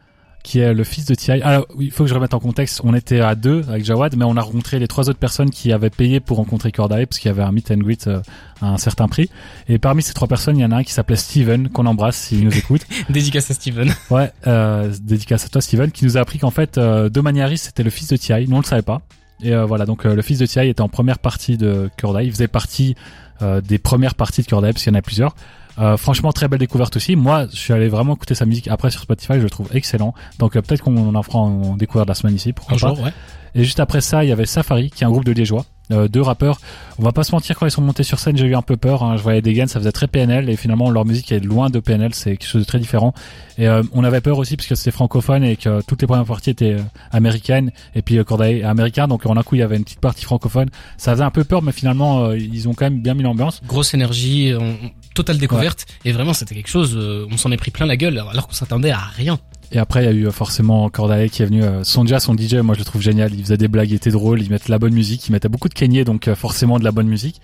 [0.43, 1.41] qui est le fils de T.I.
[1.43, 4.17] Alors, oui, il faut que je remette en contexte, on était à deux avec Jawad,
[4.17, 7.19] mais on a rencontré les trois autres personnes qui avaient payé pour rencontrer Cordae, parce
[7.19, 8.21] qu'il y avait un meet and greet euh,
[8.61, 9.31] à un certain prix.
[9.69, 12.17] Et parmi ces trois personnes, il y en a un qui s'appelait Steven, qu'on embrasse
[12.17, 12.83] s'il nous écoute.
[13.11, 13.95] Dédicace à Steven.
[14.11, 17.59] Ouais, euh, dédicace à toi Steven, qui nous a appris qu'en fait, euh, Domani Harris,
[17.59, 18.49] c'était le fils de T.I.
[18.49, 19.03] Nous, on le savait pas.
[19.43, 20.69] Et euh, voilà, donc euh, le fils de T.I.
[20.69, 22.23] était en première partie de Cordae.
[22.23, 22.95] Il faisait partie
[23.43, 25.35] euh, des premières parties de Cordae, parce qu'il y en a plusieurs.
[25.79, 27.17] Euh, franchement, très belle découverte aussi.
[27.17, 30.13] Moi, je suis allé vraiment écouter sa musique après sur Spotify, je le trouve excellent.
[30.39, 32.89] Donc euh, peut-être qu'on en fera en découverte la semaine ici, pourquoi Un pas.
[32.95, 33.13] jour, ouais.
[33.55, 36.09] Et juste après ça, il y avait Safari, qui est un groupe de Liégeois, euh,
[36.09, 36.59] deux rappeurs.
[36.99, 38.79] On va pas se mentir, quand ils sont montés sur scène, j'ai eu un peu
[38.79, 39.03] peur.
[39.03, 39.19] hein.
[39.19, 41.79] Je voyais des gains, ça faisait très PNL, et finalement leur musique est loin de
[41.79, 43.13] PNL, c'est quelque chose de très différent.
[43.59, 46.25] Et euh, on avait peur aussi parce que c'était francophone et que toutes les premières
[46.25, 49.59] parties étaient euh, américaines, et puis euh, Cordae est américain, donc en un coup il
[49.59, 50.71] y avait une petite partie francophone.
[50.97, 53.61] Ça faisait un peu peur, mais finalement euh, ils ont quand même bien mis l'ambiance.
[53.67, 54.77] Grosse énergie, on-
[55.15, 55.87] totale découverte.
[56.05, 58.55] Et vraiment, c'était quelque chose, euh, on s'en est pris plein la gueule, alors qu'on
[58.55, 59.39] s'attendait à rien.
[59.73, 61.65] Et après, il y a eu euh, forcément Cordae qui est venu.
[61.65, 63.33] Euh, Sonja, son DJ, moi je le trouve génial.
[63.35, 65.49] Il faisait des blagues, il était drôle, il mettait de la bonne musique, il mettait
[65.49, 67.41] beaucoup de Kenyé, donc euh, forcément de la bonne musique.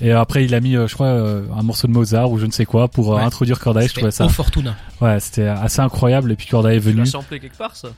[0.00, 2.46] Et après, il a mis, euh, je crois, euh, un morceau de Mozart ou je
[2.46, 3.22] ne sais quoi pour euh, Ouais.
[3.22, 3.86] introduire Cordae.
[3.86, 4.74] Je trouvais ça, Au Fortuna.
[5.00, 6.32] ouais, c'était assez incroyable.
[6.32, 7.00] Et puis Cordae est Tu venu.
[7.00, 7.88] l'as samplé quelque part, ça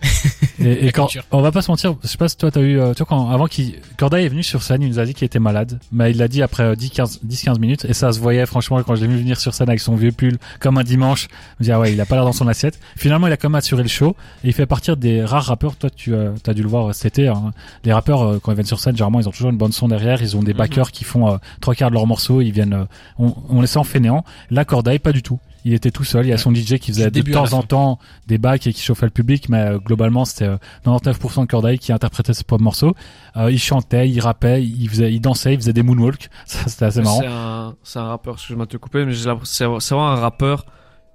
[0.58, 2.74] Et, et quand, on va pas se mentir, je sais pas si toi t'as eu,
[2.94, 5.24] tu vois quand avant qu'il, Cordae est venu sur scène, il nous a dit qu'il
[5.24, 8.12] était malade, mais il l'a dit après euh, 10 15 10 15 minutes et ça
[8.12, 10.78] se voyait franchement quand je l'ai vu venir sur scène avec son vieux pull comme
[10.78, 12.78] un dimanche, je me dis ah ouais, il a pas l'air dans son assiette.
[12.96, 15.76] Finalement, il a quand même assuré le show et il fait partir des rares rappeurs,
[15.76, 17.52] toi tu euh, as dû le voir cet été, hein.
[17.84, 19.88] les rappeurs euh, quand ils viennent sur scène, généralement ils ont toujours une bonne son
[19.88, 22.72] derrière, ils ont des backers qui font euh, trois quarts de leurs morceaux, ils viennent
[22.74, 22.84] euh,
[23.18, 24.24] on, on les sent fainéants.
[24.50, 25.38] Là Cordae pas du tout.
[25.64, 27.62] Il était tout seul, il y a son DJ qui faisait de la temps en
[27.62, 31.46] temps des bacs et qui chauffait le public, mais euh, globalement c'était euh, 99% de
[31.46, 32.96] Cordae qui interprétait ses propres morceaux.
[33.36, 36.30] Euh, il chantait, il rappait, il faisait, il dansait, il faisait des moonwalks.
[36.46, 37.20] Ça, c'était assez marrant.
[37.20, 40.64] C'est un, c'est un rappeur, excuse-moi de te couper, mais c'est vraiment un rappeur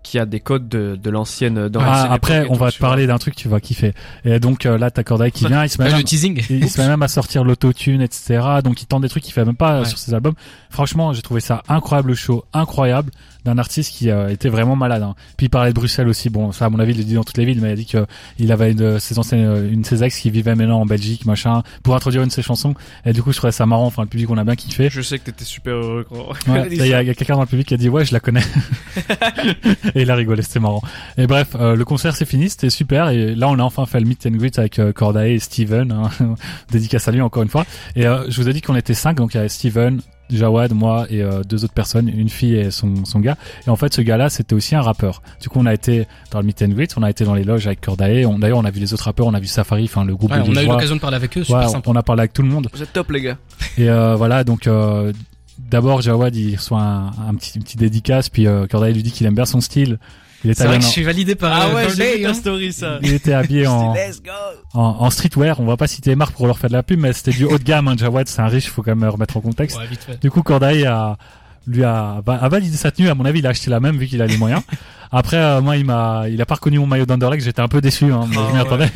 [0.03, 3.17] qui a des codes de, de l'ancienne, dans Ah, après, on va te parler d'un
[3.17, 3.91] truc, tu vas kiffer.
[4.23, 6.41] Et donc euh, là, t'as Cordae qui vient, il se met Page même, de teasing.
[6.49, 8.41] il, il se met même à sortir l'autotune, etc.
[8.63, 9.85] Donc il tente des trucs qu'il fait même pas euh, Ouais.
[9.85, 10.35] sur ses albums.
[10.69, 13.11] Franchement, j'ai trouvé ça incroyable, le show incroyable
[13.45, 15.01] d'un artiste qui euh, était vraiment malade.
[15.03, 15.15] hein.
[15.37, 16.29] Puis il parlait de Bruxelles aussi.
[16.29, 17.75] Bon, ça à mon avis, il le dit dans toutes les villes, mais il a
[17.75, 18.05] dit que
[18.39, 20.85] il avait une de ses anciennes, euh, une de ses ex qui vivait maintenant en
[20.85, 22.73] Belgique, machin, pour introduire une de ses chansons.
[23.05, 23.85] Et du coup, je trouvais ça marrant.
[23.85, 24.89] Enfin, le public, on a bien kiffé.
[24.91, 26.17] Je sais que t'étais super heureux quand
[26.51, 28.03] Ouais, il y a, il y a quelqu'un dans le public qui a dit ouais
[28.05, 28.41] je la connais
[29.95, 30.81] et il a rigolé c'était marrant
[31.17, 33.99] et bref euh, le concert c'est fini c'était super et là on a enfin fait
[33.99, 36.09] le meet and greet avec euh, Cordae et Steven hein,
[36.71, 39.17] dédicace à lui encore une fois et euh, je vous ai dit qu'on était cinq
[39.17, 42.71] donc il y avait Steven Jawad, moi et euh, deux autres personnes, une fille et
[42.71, 43.37] son, son gars.
[43.65, 45.21] Et en fait, ce gars-là, c'était aussi un rappeur.
[45.41, 47.43] Du coup, on a été dans le meet and greet, on a été dans les
[47.43, 48.25] loges avec Cordae.
[48.25, 50.31] On- D'ailleurs, on a vu les autres rappeurs, on a vu Safari, enfin le groupe
[50.31, 51.89] Ouais, de on a eu l'occasion de parler avec eux, super Ouais, sympa.
[51.89, 52.67] on a parlé avec tout le monde.
[52.73, 53.37] Vous êtes top, les gars.
[53.77, 55.13] Et euh, voilà, donc euh,
[55.69, 59.11] d'abord Jawad il reçoit un, un petit une petite dédicace, puis euh, Cordae lui dit
[59.11, 59.97] qu'il aime bien son style.
[60.43, 62.25] Il était C'est vrai habillé que en- je suis validé par Ah euh, ouais, j'ai
[62.25, 62.33] hein.
[62.33, 62.99] story, ça.
[63.01, 63.93] il était habillé en,
[64.73, 65.59] en, en streetwear.
[65.59, 67.45] On va pas citer les marques pour leur faire de la pub, mais c'était du
[67.45, 67.87] haut de gamme.
[67.87, 69.77] Hein, Jawad, c'est un riche, faut quand même remettre en contexte.
[69.77, 70.21] Ouais, vite fait.
[70.21, 71.17] Du coup, Cordae a
[71.69, 73.09] lui a, a validé sa tenue.
[73.09, 74.61] À mon avis, il a acheté la même vu qu'il a les moyens.
[75.11, 77.41] Après, euh, moi, il m'a, il a pas reconnu mon maillot d'Underleg.
[77.41, 78.05] J'étais un peu déçu.
[78.11, 78.91] Hein, mais Ah je m'y ouais.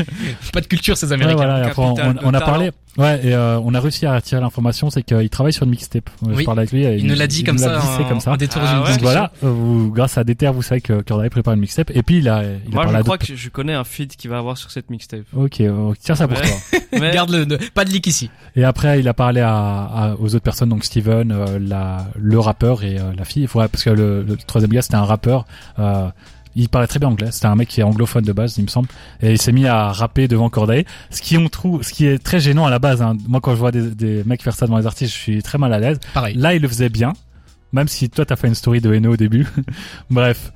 [0.54, 1.36] Pas de culture, ces Ouais, Américains.
[1.38, 2.72] voilà, et après, on, on a parlé.
[2.98, 6.10] Ouais, et euh, on a réussi à retirer l'information, c'est qu'il travaille sur une mixtape.
[6.28, 6.44] Je Oui.
[6.44, 6.84] parlais avec lui.
[6.84, 8.32] et Il nous l'a dit comme nous l'a ça, en, comme ça.
[8.32, 8.92] en détour Ah d'une ouais.
[8.92, 11.90] Donc voilà, euh, vous, grâce à Déter, vous savez que Cordae prépare une mixtape.
[11.96, 14.16] Et puis il a, il a Moi, parlé je crois que je connais un feed
[14.18, 15.22] qui va avoir sur cette mixtape.
[15.34, 16.44] Ok, euh, tiens ça pour Ouais.
[16.46, 16.80] toi.
[17.00, 18.30] Mais Garde le, pas de leak ici.
[18.58, 22.40] Et après, il a parlé à, à- aux autres personnes, donc Steven, euh, la, le
[22.40, 23.48] rappeur et euh, la fille.
[23.56, 25.46] Ouais, parce que le, le troisième gars, c'était un rappeur.
[25.80, 26.08] Euh,
[26.56, 27.30] il parlait très bien anglais.
[27.32, 28.88] C'était un mec qui est anglophone de base, il me semble.
[29.22, 30.84] Et il s'est mis à rapper devant Cordae.
[31.10, 33.02] Ce qui on trouve, ce qui est très gênant à la base.
[33.02, 33.18] Hein.
[33.28, 35.58] Moi, quand je vois des, des mecs faire ça devant les artistes, je suis très
[35.58, 36.00] mal à l'aise.
[36.14, 36.36] Pareil.
[36.36, 37.14] Là, il le faisait bien.
[37.74, 39.48] Même si toi, t'as fait une story de Eno au début.
[40.10, 40.52] Bref.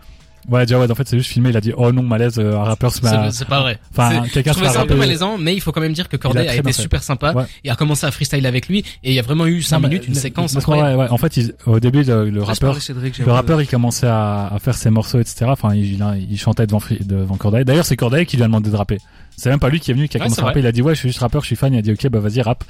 [0.49, 1.49] Ouais, Jawad, en fait, c'est juste filmé.
[1.49, 3.31] Il a dit, oh non, malaise, euh, un rappeur se met à...
[3.31, 3.79] C'est pas vrai.
[3.91, 6.17] Enfin, quelqu'un je se ça un peu malaisant, mais il faut quand même dire que
[6.17, 7.43] Corday a été super sympa Ouais.
[7.63, 9.81] et a commencé à freestyle avec lui et il y a vraiment eu 5 Non,
[9.83, 10.95] mais minutes, une le- séquence incroyable.
[10.95, 12.77] vrai, ouais, en fait, il- au début, le, rappeur,
[13.25, 15.45] le rappeur, il commençait à, à faire ses morceaux, etc.
[15.47, 17.63] Enfin, il, il, il chantait devant, devant Cordae.
[17.63, 18.99] D'ailleurs, c'est Cordae qui lui a demandé de rapper.
[19.37, 20.59] C'est même pas lui qui est venu, qui a Ouais, commencé à rapper.
[20.59, 21.73] Il a dit, ouais, je suis juste rappeur, je suis fan.
[21.73, 22.63] Il a dit, ok, bah, vas-y, rap.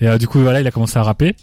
[0.00, 1.34] Et euh, du coup, voilà, il a commencé à rapper.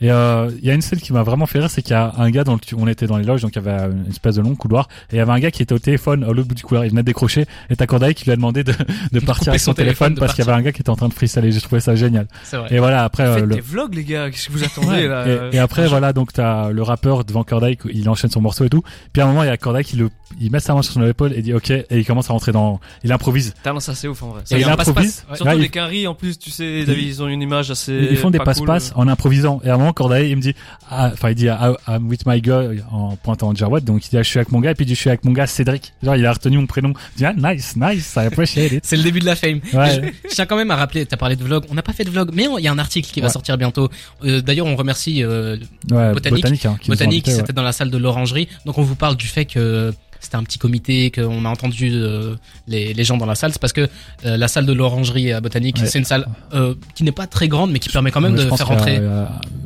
[0.00, 1.94] Et euh, il y a une scène qui m'a vraiment fait rire, c'est qu'il y
[1.94, 4.06] a un gars dans le, on était dans les loges, donc il y avait une
[4.08, 6.28] espèce de long couloir, et il y avait un gars qui était au téléphone à
[6.28, 8.62] l'autre bout du couloir, il venait de décrocher, et t'as Cordaï qui lui a demandé
[8.62, 8.74] de,
[9.12, 10.96] de partir avec son son téléphone, parce qu'il y avait un gars qui était en
[10.96, 12.26] train de freestyler, j'ai trouvé ça génial.
[12.44, 12.68] C'est vrai.
[12.74, 14.30] Et voilà, après, euh, le, des vlogs, les gars.
[14.30, 17.44] Qu'est-ce que vous attendez, là euh, et, et après voilà donc t'as le rappeur devant
[17.44, 18.82] Cordaï il enchaîne son morceau et tout
[19.12, 20.92] puis à un moment il y a Cordaï qui le il met sa main sur
[20.92, 23.94] son épaule et dit ok et il commence à rentrer dans il improvise non, ça
[23.94, 24.42] c'est ouf en vrai.
[24.50, 25.26] et il un improvise passe-passe.
[25.30, 25.36] Ouais.
[25.36, 28.08] Surtout Ouais, les quinries, en plus, tu sais, David, ils ont une image assez.
[28.10, 28.66] ils font des pas cool.
[28.66, 30.54] passe-passe en improvisant et à un moment Cordaï il me dit
[30.90, 34.18] ah, enfin il dit ah, I'm with my guy en pointant Jarwad donc il dit
[34.18, 35.46] ah, je suis avec mon gars et puis il dit je suis avec mon gars
[35.46, 38.84] Cédric genre il a retenu mon prénom il dit ah nice nice I appreciate it
[38.86, 39.60] C'est le début de la fame.
[39.72, 40.12] Ouais.
[40.24, 42.04] Je, je tiens quand même à rappeler, t'as parlé de vlog, on n'a pas fait
[42.04, 43.88] de vlog, mais il y a un article qui va sortir bientôt.
[44.24, 45.56] Euh, D'ailleurs, on remercie euh,
[45.90, 46.42] ouais Botanique.
[46.42, 48.48] botanique hein, qui Botanique, c'était dans la salle de l'orangerie.
[48.64, 52.34] Donc on vous parle du fait que c'était un petit comité, qu'on a entendu euh,
[52.68, 53.52] les, les gens dans la salle.
[53.52, 53.88] C'est parce que
[54.24, 55.86] euh, la salle de l'orangerie à Botanique, Ouais.
[55.86, 58.42] c'est une salle euh, qui n'est pas très grande, mais qui permet quand même de
[58.48, 58.98] faire a, rentrer.
[59.00, 59.24] euh,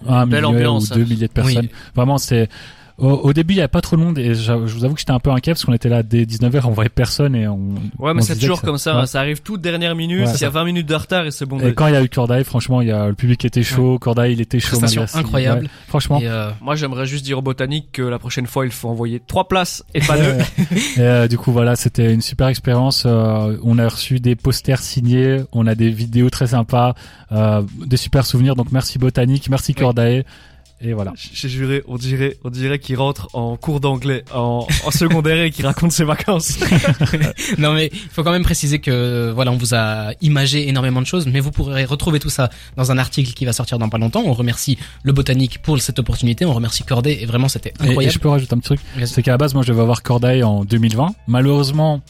[0.08, 1.68] un Belle ambiance, ou deux milliers de personnes.
[1.94, 2.48] Vraiment, c'est
[3.00, 4.94] au, au début il y avait pas trop de monde et je, je vous avoue
[4.94, 7.48] que j'étais un peu inquiet parce qu'on était là dès 19h, on voyait personne et
[7.48, 7.74] on.
[7.98, 8.94] Ouais, mais c'est toujours comme ça.
[8.94, 9.00] ouais.
[9.02, 10.26] hein, Ça arrive toute dernière minute.
[10.26, 10.32] Ouais.
[10.32, 11.58] S'il y a 20 minutes de retard et c'est bon.
[11.60, 13.98] Et quand il y a eu Cordaï, franchement, il y a le public était chaud,
[13.98, 14.78] Cordaï il était chaud.
[14.78, 15.62] Prestation incroyable.
[15.62, 16.20] Ouais, franchement.
[16.20, 19.20] Et, euh, Moi, j'aimerais juste dire au botanique que la prochaine fois, il faut envoyer
[19.26, 20.36] trois places et pas deux.
[20.96, 23.04] Et euh, du coup voilà, c'était une super expérience.
[23.06, 26.94] Euh, on a reçu des posters signés, on a des vidéos très sympas,
[27.32, 28.54] euh, des super souvenirs.
[28.56, 30.24] Donc merci Botanique, merci Cordae.
[30.82, 31.12] Et voilà.
[31.16, 35.50] J'ai juré, on dirait, on dirait qu'il rentre en cours d'anglais en, en secondaire et
[35.50, 36.58] qu'il raconte ses vacances.
[37.58, 41.06] non mais il faut quand même préciser que voilà on vous a imagé énormément de
[41.06, 43.98] choses mais vous pourrez retrouver tout ça dans un article qui va sortir dans pas
[43.98, 47.86] longtemps on remercie le botanique pour cette opportunité on remercie Corday et vraiment c'était Et,
[47.86, 49.82] et incroyable je peux rajouter un petit truc, c'est qu'à la base moi je devais
[49.82, 51.14] avoir Cordae en 2020.
[51.26, 52.00] Malheureusement,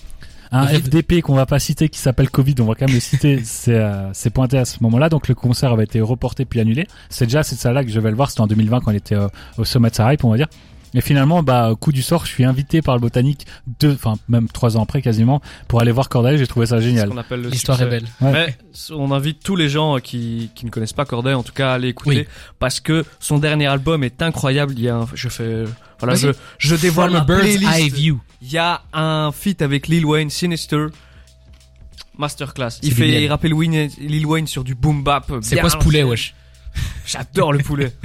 [0.53, 0.67] un.
[0.67, 3.75] FDP qu'on va pas citer qui s'appelle Covid, on va quand même le citer, c'est
[3.75, 5.09] euh, c'est pointé à ce moment-là.
[5.09, 6.87] Donc le concert avait été reporté puis annulé.
[7.09, 9.15] C'est déjà cette salle-là que je vais le voir, c'était en 2020 quand il était
[9.15, 10.49] euh, au sommet de sa hype, on va dire.
[10.95, 13.47] Et finalement, bah, coup du sort, je suis invité par le botanique
[13.79, 16.37] deux, enfin, même trois ans après quasiment, pour aller voir Corday.
[16.37, 17.09] J'ai trouvé ça C'est ce génial.
[17.11, 18.33] qu'on appelle le l'histoire est belle Ouais.
[18.33, 18.57] Mais
[18.95, 21.75] on invite tous les gens qui, qui ne connaissent pas Corday, en tout cas, à
[21.75, 22.35] aller écouter, Oui.
[22.59, 24.75] parce que son dernier album est incroyable.
[24.77, 25.65] Il y a, un- je fais,
[26.01, 27.79] voilà, je, je dévoile From la a bird's playlist.
[27.79, 30.87] eye view Il y a un feat avec Lil Wayne, Sinister.
[32.19, 32.81] Masterclass.
[32.83, 33.31] Il fait génial.
[33.31, 35.31] rapper Lil Wayne, Lil Wayne sur du boom bap.
[35.43, 36.35] c'est quoi ce poulet wesh?
[37.07, 37.93] J'adore le poulet.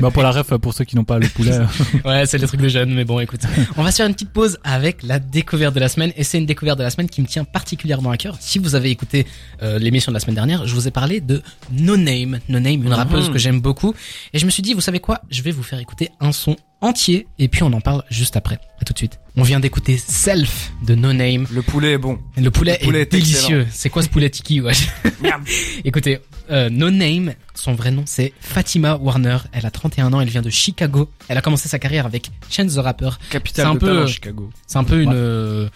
[0.00, 1.58] Bah, pour la ref, pour ceux qui n'ont pas le poulet.
[2.04, 3.42] ouais c'est le truc de jeune mais bon écoute.
[3.76, 6.38] On va se faire une petite pause avec la découverte de la semaine et c'est
[6.38, 8.36] une découverte de la semaine qui me tient particulièrement à cœur.
[8.40, 9.26] Si vous avez écouté
[9.62, 12.40] euh, l'émission de la semaine dernière je vous ai parlé de No Name.
[12.48, 13.94] No Name une rappeuse que j'aime beaucoup.
[14.32, 15.20] Et je me suis dit vous savez quoi?
[15.30, 18.58] Je vais vous faire écouter un son entier et puis on en parle juste après
[18.80, 22.18] à tout de suite on vient d'écouter Self de No Name Le poulet est bon.
[22.36, 23.66] le poulet, Le poulet est, délicieux.
[23.70, 24.60] C'est quoi ce poulet tiki,
[25.22, 25.42] Miam.
[25.84, 26.18] Écoutez,
[26.50, 29.38] euh, No Name, son vrai nom c'est Fatima Warner.
[29.52, 31.10] Elle a 31 ans, elle vient de Chicago.
[31.28, 33.08] Elle a commencé sa carrière avec Chance the Rapper.
[33.30, 34.50] Capitale C'est un de peu- talent, Chicago.
[34.66, 35.14] C'est un peu une Ouais.
[35.16, 35.68] euh,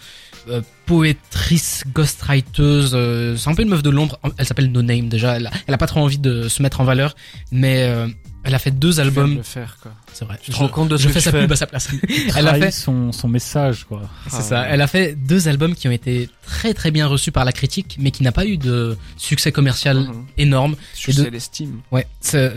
[0.49, 2.91] euh, poétrice, ghostwriteuse.
[2.93, 4.19] euh, c'est un peu une meuf de l'ombre.
[4.37, 5.37] Elle s'appelle No Name déjà.
[5.37, 7.15] Elle a, elle a pas trop envie de se mettre en valeur,
[7.51, 8.07] mais euh,
[8.43, 9.37] elle a fait deux albums.
[9.37, 9.93] le faire, quoi.
[10.13, 10.37] C'est vrai.
[10.41, 11.41] Tu te rends compte de ce je que fais tu sa fais.
[11.41, 11.89] pub à sa place.
[12.35, 14.01] elle a fait son, son message, quoi.
[14.27, 14.61] C'est Ah ça.
[14.61, 14.67] ouais.
[14.71, 17.97] Elle a fait deux albums qui ont été très très bien reçus par la critique,
[17.99, 20.25] mais qui n'a pas eu de succès commercial Mhm.
[20.37, 20.75] énorme.
[21.07, 21.81] De- sais l'estime.
[21.91, 22.07] Ouais,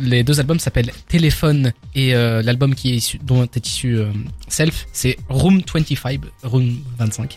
[0.00, 4.06] les deux albums s'appellent Téléphone et euh, l'album qui est issu, dont est issu euh,
[4.48, 7.36] Self, c'est Room 25, Room 25.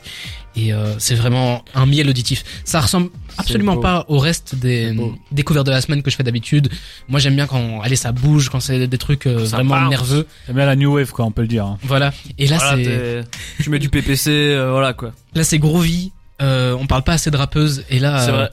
[0.56, 2.43] Et euh, c'est vraiment un miel auditif.
[2.63, 3.82] Ça ressemble absolument beau.
[3.82, 4.95] pas au reste des
[5.32, 6.69] découvertes de la semaine que je fais d'habitude.
[7.10, 9.89] Moi j'aime bien quand allez ça bouge, quand c'est des trucs euh, vraiment bounce.
[10.03, 10.27] Nerveux.
[10.45, 11.65] C'est bien la new wave, quoi, on peut le dire.
[11.65, 11.77] hein.
[11.83, 12.11] Voilà.
[12.37, 15.11] Et là Voilà, c'est t'es- tu mets du PPC, euh, voilà quoi.
[15.33, 16.11] là c'est groovy.
[16.41, 18.49] Euh, on parle pas assez de rappeuse et là C'est euh, vrai.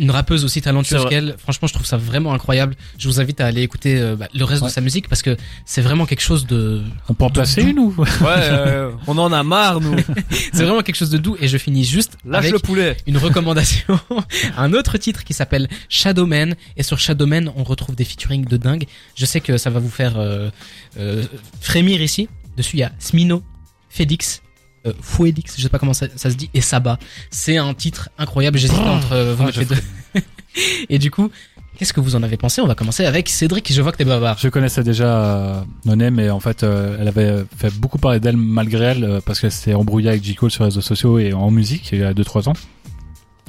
[0.00, 1.36] Une rappeuse aussi talentueuse qu'elle.
[1.38, 2.74] Franchement, je trouve ça vraiment incroyable.
[2.98, 4.68] Je vous invite à aller écouter euh, bah, le reste Ouais.
[4.68, 7.78] de sa musique parce que c'est vraiment quelque chose de, On peut en placer une
[7.78, 9.96] ou Ouais, euh, on en a marre nous.
[10.52, 11.36] c'est vraiment quelque chose de doux.
[11.40, 12.96] Et je finis juste Lâche avec le poulet.
[13.06, 13.98] une recommandation,
[14.56, 16.54] un autre titre qui s'appelle Shadowman.
[16.76, 18.86] Et sur Shadowman, on retrouve des featuring de dingue.
[19.14, 20.50] Je sais que ça va vous faire euh,
[20.98, 21.24] euh,
[21.60, 22.28] frémir ici.
[22.56, 23.42] Dessus, il y a Smino,
[23.88, 24.42] Fedix.
[24.86, 26.98] Euh, Fouedix, je sais pas comment ça, ça se dit, et Saba.
[27.30, 28.56] C'est un titre incroyable.
[28.58, 30.20] J'hésite entre euh, vous Ah, deux.
[30.88, 31.30] et du coup,
[31.76, 32.60] qu'est-ce que vous en avez pensé?
[32.62, 33.70] On va commencer avec Cédric.
[33.72, 34.38] Je vois que t'es bavard.
[34.38, 38.36] Je connaissais déjà euh, Nonem mais en fait euh, elle avait fait beaucoup parler d'elle
[38.38, 40.34] malgré elle euh, parce qu'elle s'était embrouillée avec J.
[40.34, 42.54] Cole sur les réseaux sociaux et en musique il y a 2-3 ans.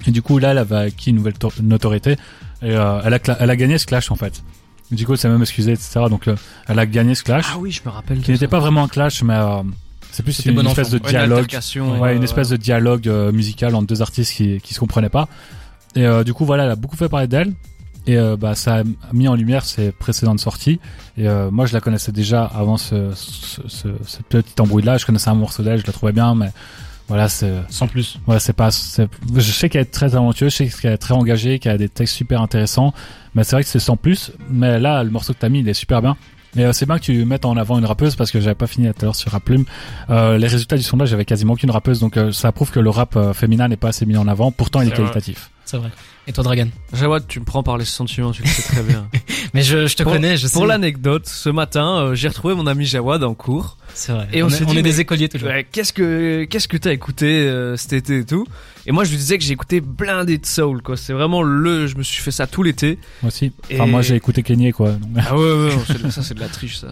[0.07, 2.11] Et du coup là elle avait acquis une nouvelle to- notoriété
[2.61, 4.43] et euh, elle, a elle a gagné ce clash en fait.
[4.91, 5.05] J.
[5.05, 6.01] Cole s'est même excusé etc.
[6.09, 6.35] Donc euh,
[6.67, 8.19] elle a gagné ce clash Ah oui, je me rappelle.
[8.19, 9.61] qui n'était pas vraiment un clash mais euh,
[10.11, 11.47] c'est plus C'était une bon espèce de dialogue.
[11.99, 15.27] Ouais, une espèce de dialogue euh, musical entre deux artistes qui, qui se comprenaient pas.
[15.95, 17.53] Et euh, du coup, voilà, elle a beaucoup fait parler d'elle.
[18.07, 20.79] Et euh, bah, ça a mis en lumière ses précédentes sorties.
[21.17, 23.87] Et euh, moi, je la connaissais déjà avant ce, ce,
[24.29, 24.97] petite embrouille-là.
[24.97, 26.51] Je connaissais un morceau d'elle, je la trouvais bien, mais
[27.07, 28.17] voilà, c'est Sans plus.
[28.25, 28.69] Ouais, c'est pas.
[28.71, 31.89] Je sais qu'elle est très talentueuse, je sais qu'elle est très engagée, qu'elle a des
[31.89, 32.93] textes super intéressants,
[33.35, 34.31] mais c'est vrai que c'est sans plus.
[34.49, 36.15] Mais là, le morceau que t'as mis, il est super bien.
[36.57, 38.67] Et euh, c'est bien que tu mettes en avant une rappeuse parce que j'avais pas
[38.67, 39.65] fini tout à l'heure sur Rap Plume.
[40.09, 42.89] Euh, les résultats du sondage, j'avais quasiment aucune rappeuse, donc euh, ça prouve que le
[42.89, 44.51] rap euh, féminin n'est pas assez mis en avant.
[44.51, 45.49] Pourtant, il est qualitatif.
[45.65, 45.89] C'est vrai.
[46.27, 46.67] Et toi, Dragan?
[46.93, 49.07] Jawad, tu me prends par les sentiments, tu le sais très bien.
[49.53, 50.53] Mais je, je te Pour- connais, je sais.
[50.53, 53.77] Pour l'anecdote, ce matin, euh, j'ai retrouvé mon ami Jawad en cours.
[53.93, 54.27] C'est vrai.
[54.33, 55.49] Et on est- dit, des écoliers toujours.
[55.49, 58.45] Ouais, qu'est-ce que qu'est-ce que t'as écouté euh, cet été et tout?
[58.87, 60.97] Et moi je lui disais que j'ai écouté blindé de soul quoi.
[60.97, 62.97] C'est vraiment le je me suis fait ça tout l'été.
[63.21, 63.51] Moi aussi.
[63.73, 64.91] Enfin, Et- moi, j'ai écouté Kenyé, quoi.
[64.93, 66.87] donc- Ah ouais ouais, non, c'est de- ça c'est de la triche ça.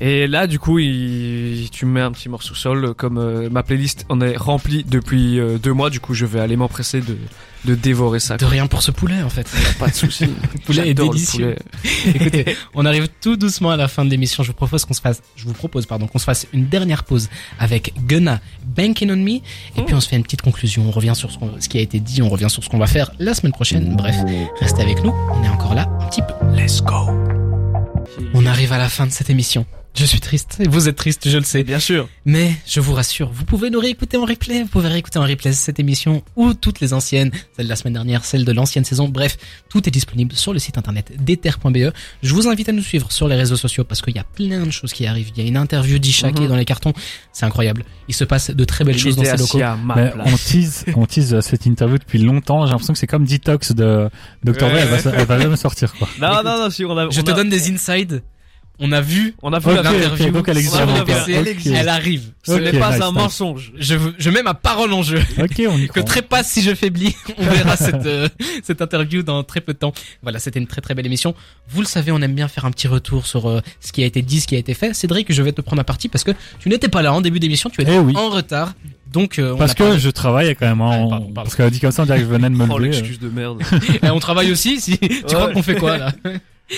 [0.00, 3.48] Et là du coup il, tu me mets un petit morceau soul euh, comme euh,
[3.50, 5.90] ma playlist en est remplie depuis euh, deux mois.
[5.90, 7.16] Du coup je vais aller m'empresser de
[7.64, 8.36] de dévorer ça.
[8.38, 9.48] De rien pour ce poulet, en fait.
[9.78, 10.24] Pas de souci.
[10.26, 11.54] Le poulet est délicieux.
[11.54, 12.02] poulet.
[12.16, 14.42] Écoutez, on arrive tout doucement à la fin de l'émission.
[14.42, 17.04] Je vous propose qu'on se fasse, je vous propose, pardon, qu'on se fasse une dernière
[17.04, 19.40] pause avec Gunna, Banking on Me,
[19.76, 20.84] et puis on se fait une petite conclusion.
[20.86, 22.86] On revient sur ce, ce qui a été dit, on revient sur ce qu'on va
[22.86, 23.96] faire la semaine prochaine.
[23.96, 24.16] Bref,
[24.60, 25.12] restez avec nous.
[25.32, 26.34] On est encore là un petit peu.
[26.56, 27.10] Let's go.
[28.34, 29.66] On arrive à la fin de cette émission.
[29.94, 31.64] Je suis triste, et vous êtes triste, je le sais.
[31.64, 32.08] Bien sûr.
[32.24, 35.52] Mais je vous rassure, vous pouvez nous réécouter en replay, vous pouvez réécouter en replay
[35.52, 39.10] cette émission ou toutes les anciennes, celle de la semaine dernière, celle de l'ancienne saison,
[39.10, 39.36] bref,
[39.68, 41.92] tout est disponible sur le site internet d'ether.be.
[42.22, 44.64] Je vous invite à nous suivre sur les réseaux sociaux parce qu'il y a plein
[44.64, 45.30] de choses qui arrivent.
[45.36, 46.46] Il y a une interview d'Isha qui Mhm.
[46.46, 46.94] est dans les cartons,
[47.34, 47.84] c'est incroyable.
[48.08, 49.58] Il se passe de très belles choses dans ces locaux.
[49.94, 52.64] Mais on tease, on tease cette interview depuis longtemps.
[52.64, 54.08] J'ai l'impression que c'est comme Detox de
[54.42, 54.62] Dr.
[54.72, 56.08] Ouais, elle, va, elle va sortir, quoi.
[56.18, 58.22] Non non non si on a Je on te a- donne des insides.
[58.78, 60.76] On a vu on a vu l'interview donc elle existe.
[61.06, 62.32] PC, Elle arrive.
[62.42, 63.14] Ce n'est pas nice, un nice.
[63.22, 63.72] mensonge.
[63.78, 65.20] Je, veux- je mets ma parole en jeu.
[65.40, 67.14] Ok, on y que trépasse si je faiblis.
[67.38, 68.28] On verra cette, euh,
[68.64, 69.92] cette interview dans très peu de temps.
[70.22, 71.34] Voilà, c'était une très très belle émission.
[71.68, 74.06] Vous le savez, on aime bien faire un petit retour sur euh, ce qui a
[74.06, 74.94] été dit, ce qui a été fait.
[74.94, 77.38] Cédric, je vais te prendre à partie parce que tu n'étais pas là en début
[77.38, 78.14] d'émission, tu étais Eh oui.
[78.16, 78.72] en retard.
[79.12, 81.32] Donc euh, on, Parce que parlé- je travaille quand même, hein, Ouais, on- pardon, pardon.
[81.34, 82.90] parce qu'elle dit comme ça, on dirait que je venais de me Oh lever.
[82.92, 83.60] l'excuse de merde.
[84.02, 84.80] Et on travaille aussi.
[84.80, 85.52] Si tu crois Ouais.
[85.52, 86.12] qu'on fait quoi là?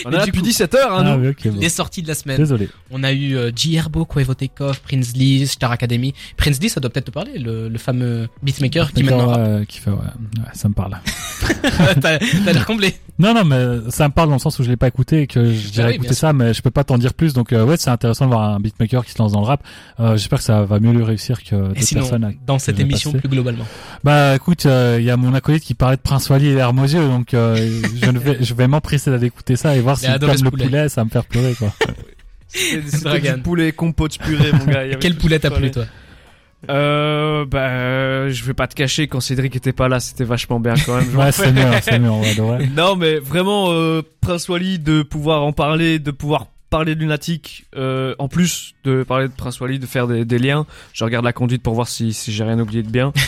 [0.05, 1.23] On a du depuis coup- 17 heures hein, Ah nous.
[1.23, 1.61] oui, ok, bon.
[1.61, 2.37] Les sorties de la semaine.
[2.37, 2.69] Désolé.
[2.91, 6.15] On a eu euh, J Herbo, Quavo Takeoff, Prince Lee, Star Academy.
[6.37, 9.41] Prince Lee, ça doit peut-être te parler, le, le fameux beatmaker qui maintenant rappe.
[9.61, 10.99] ouais, qui fait, ouais, ouais, ça me parle.
[12.01, 12.95] T'as t'as l'air comblé.
[13.19, 15.27] Non, non, mais ça me parle dans le sens où je l'ai pas écouté et
[15.29, 17.33] que j'irai Ah oui, ça, mais je peux pas t'en dire plus.
[17.33, 19.63] Donc, euh, ouais, c'est intéressant de voir un beatmaker qui se lance dans le rap.
[20.01, 22.25] Euh, J'espère que ça va mieux lui réussir que d'autres sinon, personnes.
[22.25, 23.65] à- dans cette émission plus globalement.
[24.03, 27.07] Bah, écoute, euh, il y a mon acolyte qui parlait de Prince Wally et Hermosieux,
[27.07, 27.55] donc euh,
[28.03, 30.37] je ne vais, je vais m'empresser d'aller écouter ça et voir Il si a adoré
[30.37, 30.65] comme le poulet.
[30.67, 31.73] poulet, ça va me faire pleurer, quoi.
[32.49, 34.85] C'était du poulet compote purée mon gars.
[35.01, 35.85] Quel poulet t'as plu toi
[36.71, 40.75] Euh bah je vais pas te cacher quand Cédric était pas là, c'était vachement bien
[40.87, 41.15] quand même.
[41.17, 42.67] Ouais, c'est mieux, c'est mieux, on va adorer.
[42.77, 47.67] Non mais vraiment euh, Prince Wally de pouvoir en parler, de pouvoir parler de lunatique,
[47.77, 50.65] euh, en plus de parler de Prince Wally, de faire des, des liens.
[50.93, 53.13] Je regarde la conduite pour voir si, si j'ai rien oublié de bien.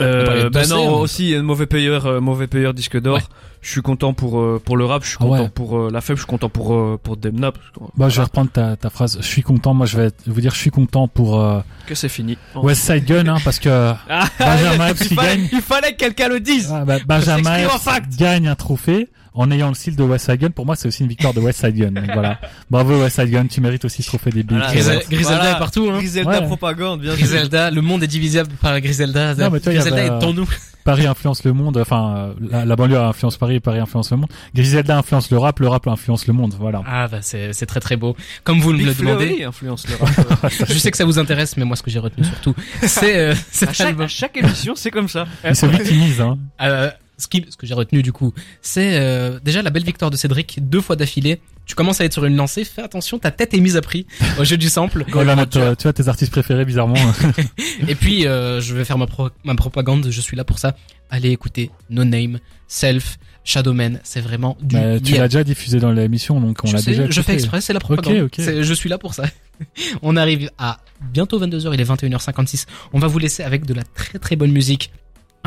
[0.00, 1.00] Euh, Dossé, non hein.
[1.00, 3.16] aussi un mauvais payeur, euh, mauvais payeur disque d'or.
[3.16, 3.22] Ouais.
[3.62, 5.48] Je suis content pour euh, pour le rap, je suis Ah content ouais.
[5.48, 7.50] pour la faible, je suis content pour pour Demna.
[7.52, 9.16] parce que, Bah, je vais reprendre ta, ta phrase.
[9.20, 9.74] Je suis content.
[9.74, 12.36] Moi, je vais vous dire, je suis content pour euh, que c'est fini.
[12.54, 13.68] West Side Gun, hein, parce que
[14.08, 15.48] Ah, Benjamin Epps il, fallait, gagne.
[15.52, 16.70] il fallait que quelqu'un le dise.
[16.72, 20.50] Ah, bah, Benjamin Epps gagne un trophée en ayant le style de West Side Gun.
[20.50, 21.92] Pour moi, c'est aussi une victoire de West Side Gun.
[21.92, 22.40] Donc, voilà.
[22.70, 24.56] Bravo West Side Gun, tu mérites aussi ce trophée des Bills.
[24.58, 25.04] Voilà, Grisel- voilà.
[25.10, 25.98] Griselda est partout, hein.
[25.98, 26.46] Griselda Ouais.
[26.46, 27.20] propagande, bien sûr.
[27.26, 29.34] Griselda, le monde est divisable par Griselda.
[29.34, 30.48] Non, mais toi, il y Griselda avait, est en nous.
[30.84, 31.76] Paris influence le monde.
[31.78, 34.30] Enfin, euh, la, la banlieue influence Paris et Paris influence le monde.
[34.54, 36.54] Griselda influence le rap, le rap influence le monde.
[36.58, 36.80] Voilà.
[36.86, 38.16] Ah bah c'est c'est très très beau.
[38.44, 40.52] Comme vous me le Fleury demandez, influence le rap.
[40.68, 43.34] je sais que ça vous intéresse, mais moi ce que j'ai retenu surtout, c'est euh,
[43.66, 45.26] à, chaque, à chaque émission, c'est comme ça.
[45.44, 46.38] Il se victimise, hein.
[46.62, 50.10] Euh, ce, qui, ce que j'ai retenu du coup, c'est euh, déjà la belle victoire
[50.10, 51.40] de Cédric deux fois d'affilée.
[51.64, 54.06] Tu commences à être sur une lancée, fais attention, ta tête est mise à prix
[54.38, 55.04] au jeu du sample.
[55.08, 56.94] Il va mettre, euh, tu vois, tes artistes préférés, bizarrement.
[57.88, 60.76] Et puis euh, je vais faire ma, pro- ma propagande, je suis là pour ça.
[61.10, 65.92] Allez écouter No Name, Self, Shadowman, c'est vraiment du Mais tu l'as déjà diffusé dans
[65.92, 67.22] l'émission, donc on je l'a déjà je écouté.
[67.22, 68.16] fais exprès, c'est la propagande.
[68.16, 68.44] Ok, ok.
[68.44, 69.24] C'est- Je suis là pour ça.
[70.02, 70.78] On arrive à
[71.12, 72.66] bientôt 22h, il est 21h56.
[72.92, 74.90] On va vous laisser avec de la très très bonne musique.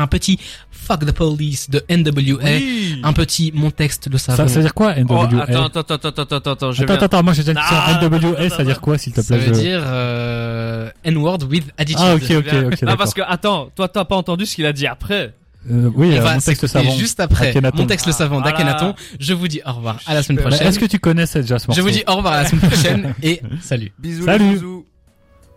[0.00, 0.38] Un petit
[0.70, 2.42] Fuck the Police de NWA.
[2.42, 3.00] Oui.
[3.04, 4.36] Un petit Mon texte le savon.
[4.36, 6.94] Ça, ça veut dire quoi, Oh, NWA attends, attends, attends, attends, attends, attends, je Attends,
[6.94, 7.02] viens.
[7.04, 8.00] attends, moi j'ai déjà ça.
[8.02, 11.38] NWA, attends, ça veut dire quoi, s'il te Ça plaît veut je- dire euh, N-word
[11.50, 12.02] with attitude.
[12.04, 12.96] Ah, ok, ok, ok, non, d'accord.
[12.96, 15.34] parce que, attends, toi, t'as pas entendu ce qu'il a dit après.
[15.70, 16.98] Euh, oui, euh, va mon texte s'écouter savant.
[16.98, 17.76] juste après Akhenaton.
[17.82, 18.56] Mon texte le savant Voilà.
[18.56, 18.94] d'Akhenaton.
[19.20, 20.66] Je vous dis au revoir à la semaine prochaine.
[20.66, 22.62] Est-ce que tu connaissais déjà ce morceau Je vous dis au revoir à la semaine
[22.70, 23.92] prochaine et salut.
[23.98, 24.44] Bisous, Salut.
[24.52, 24.86] les zouzous.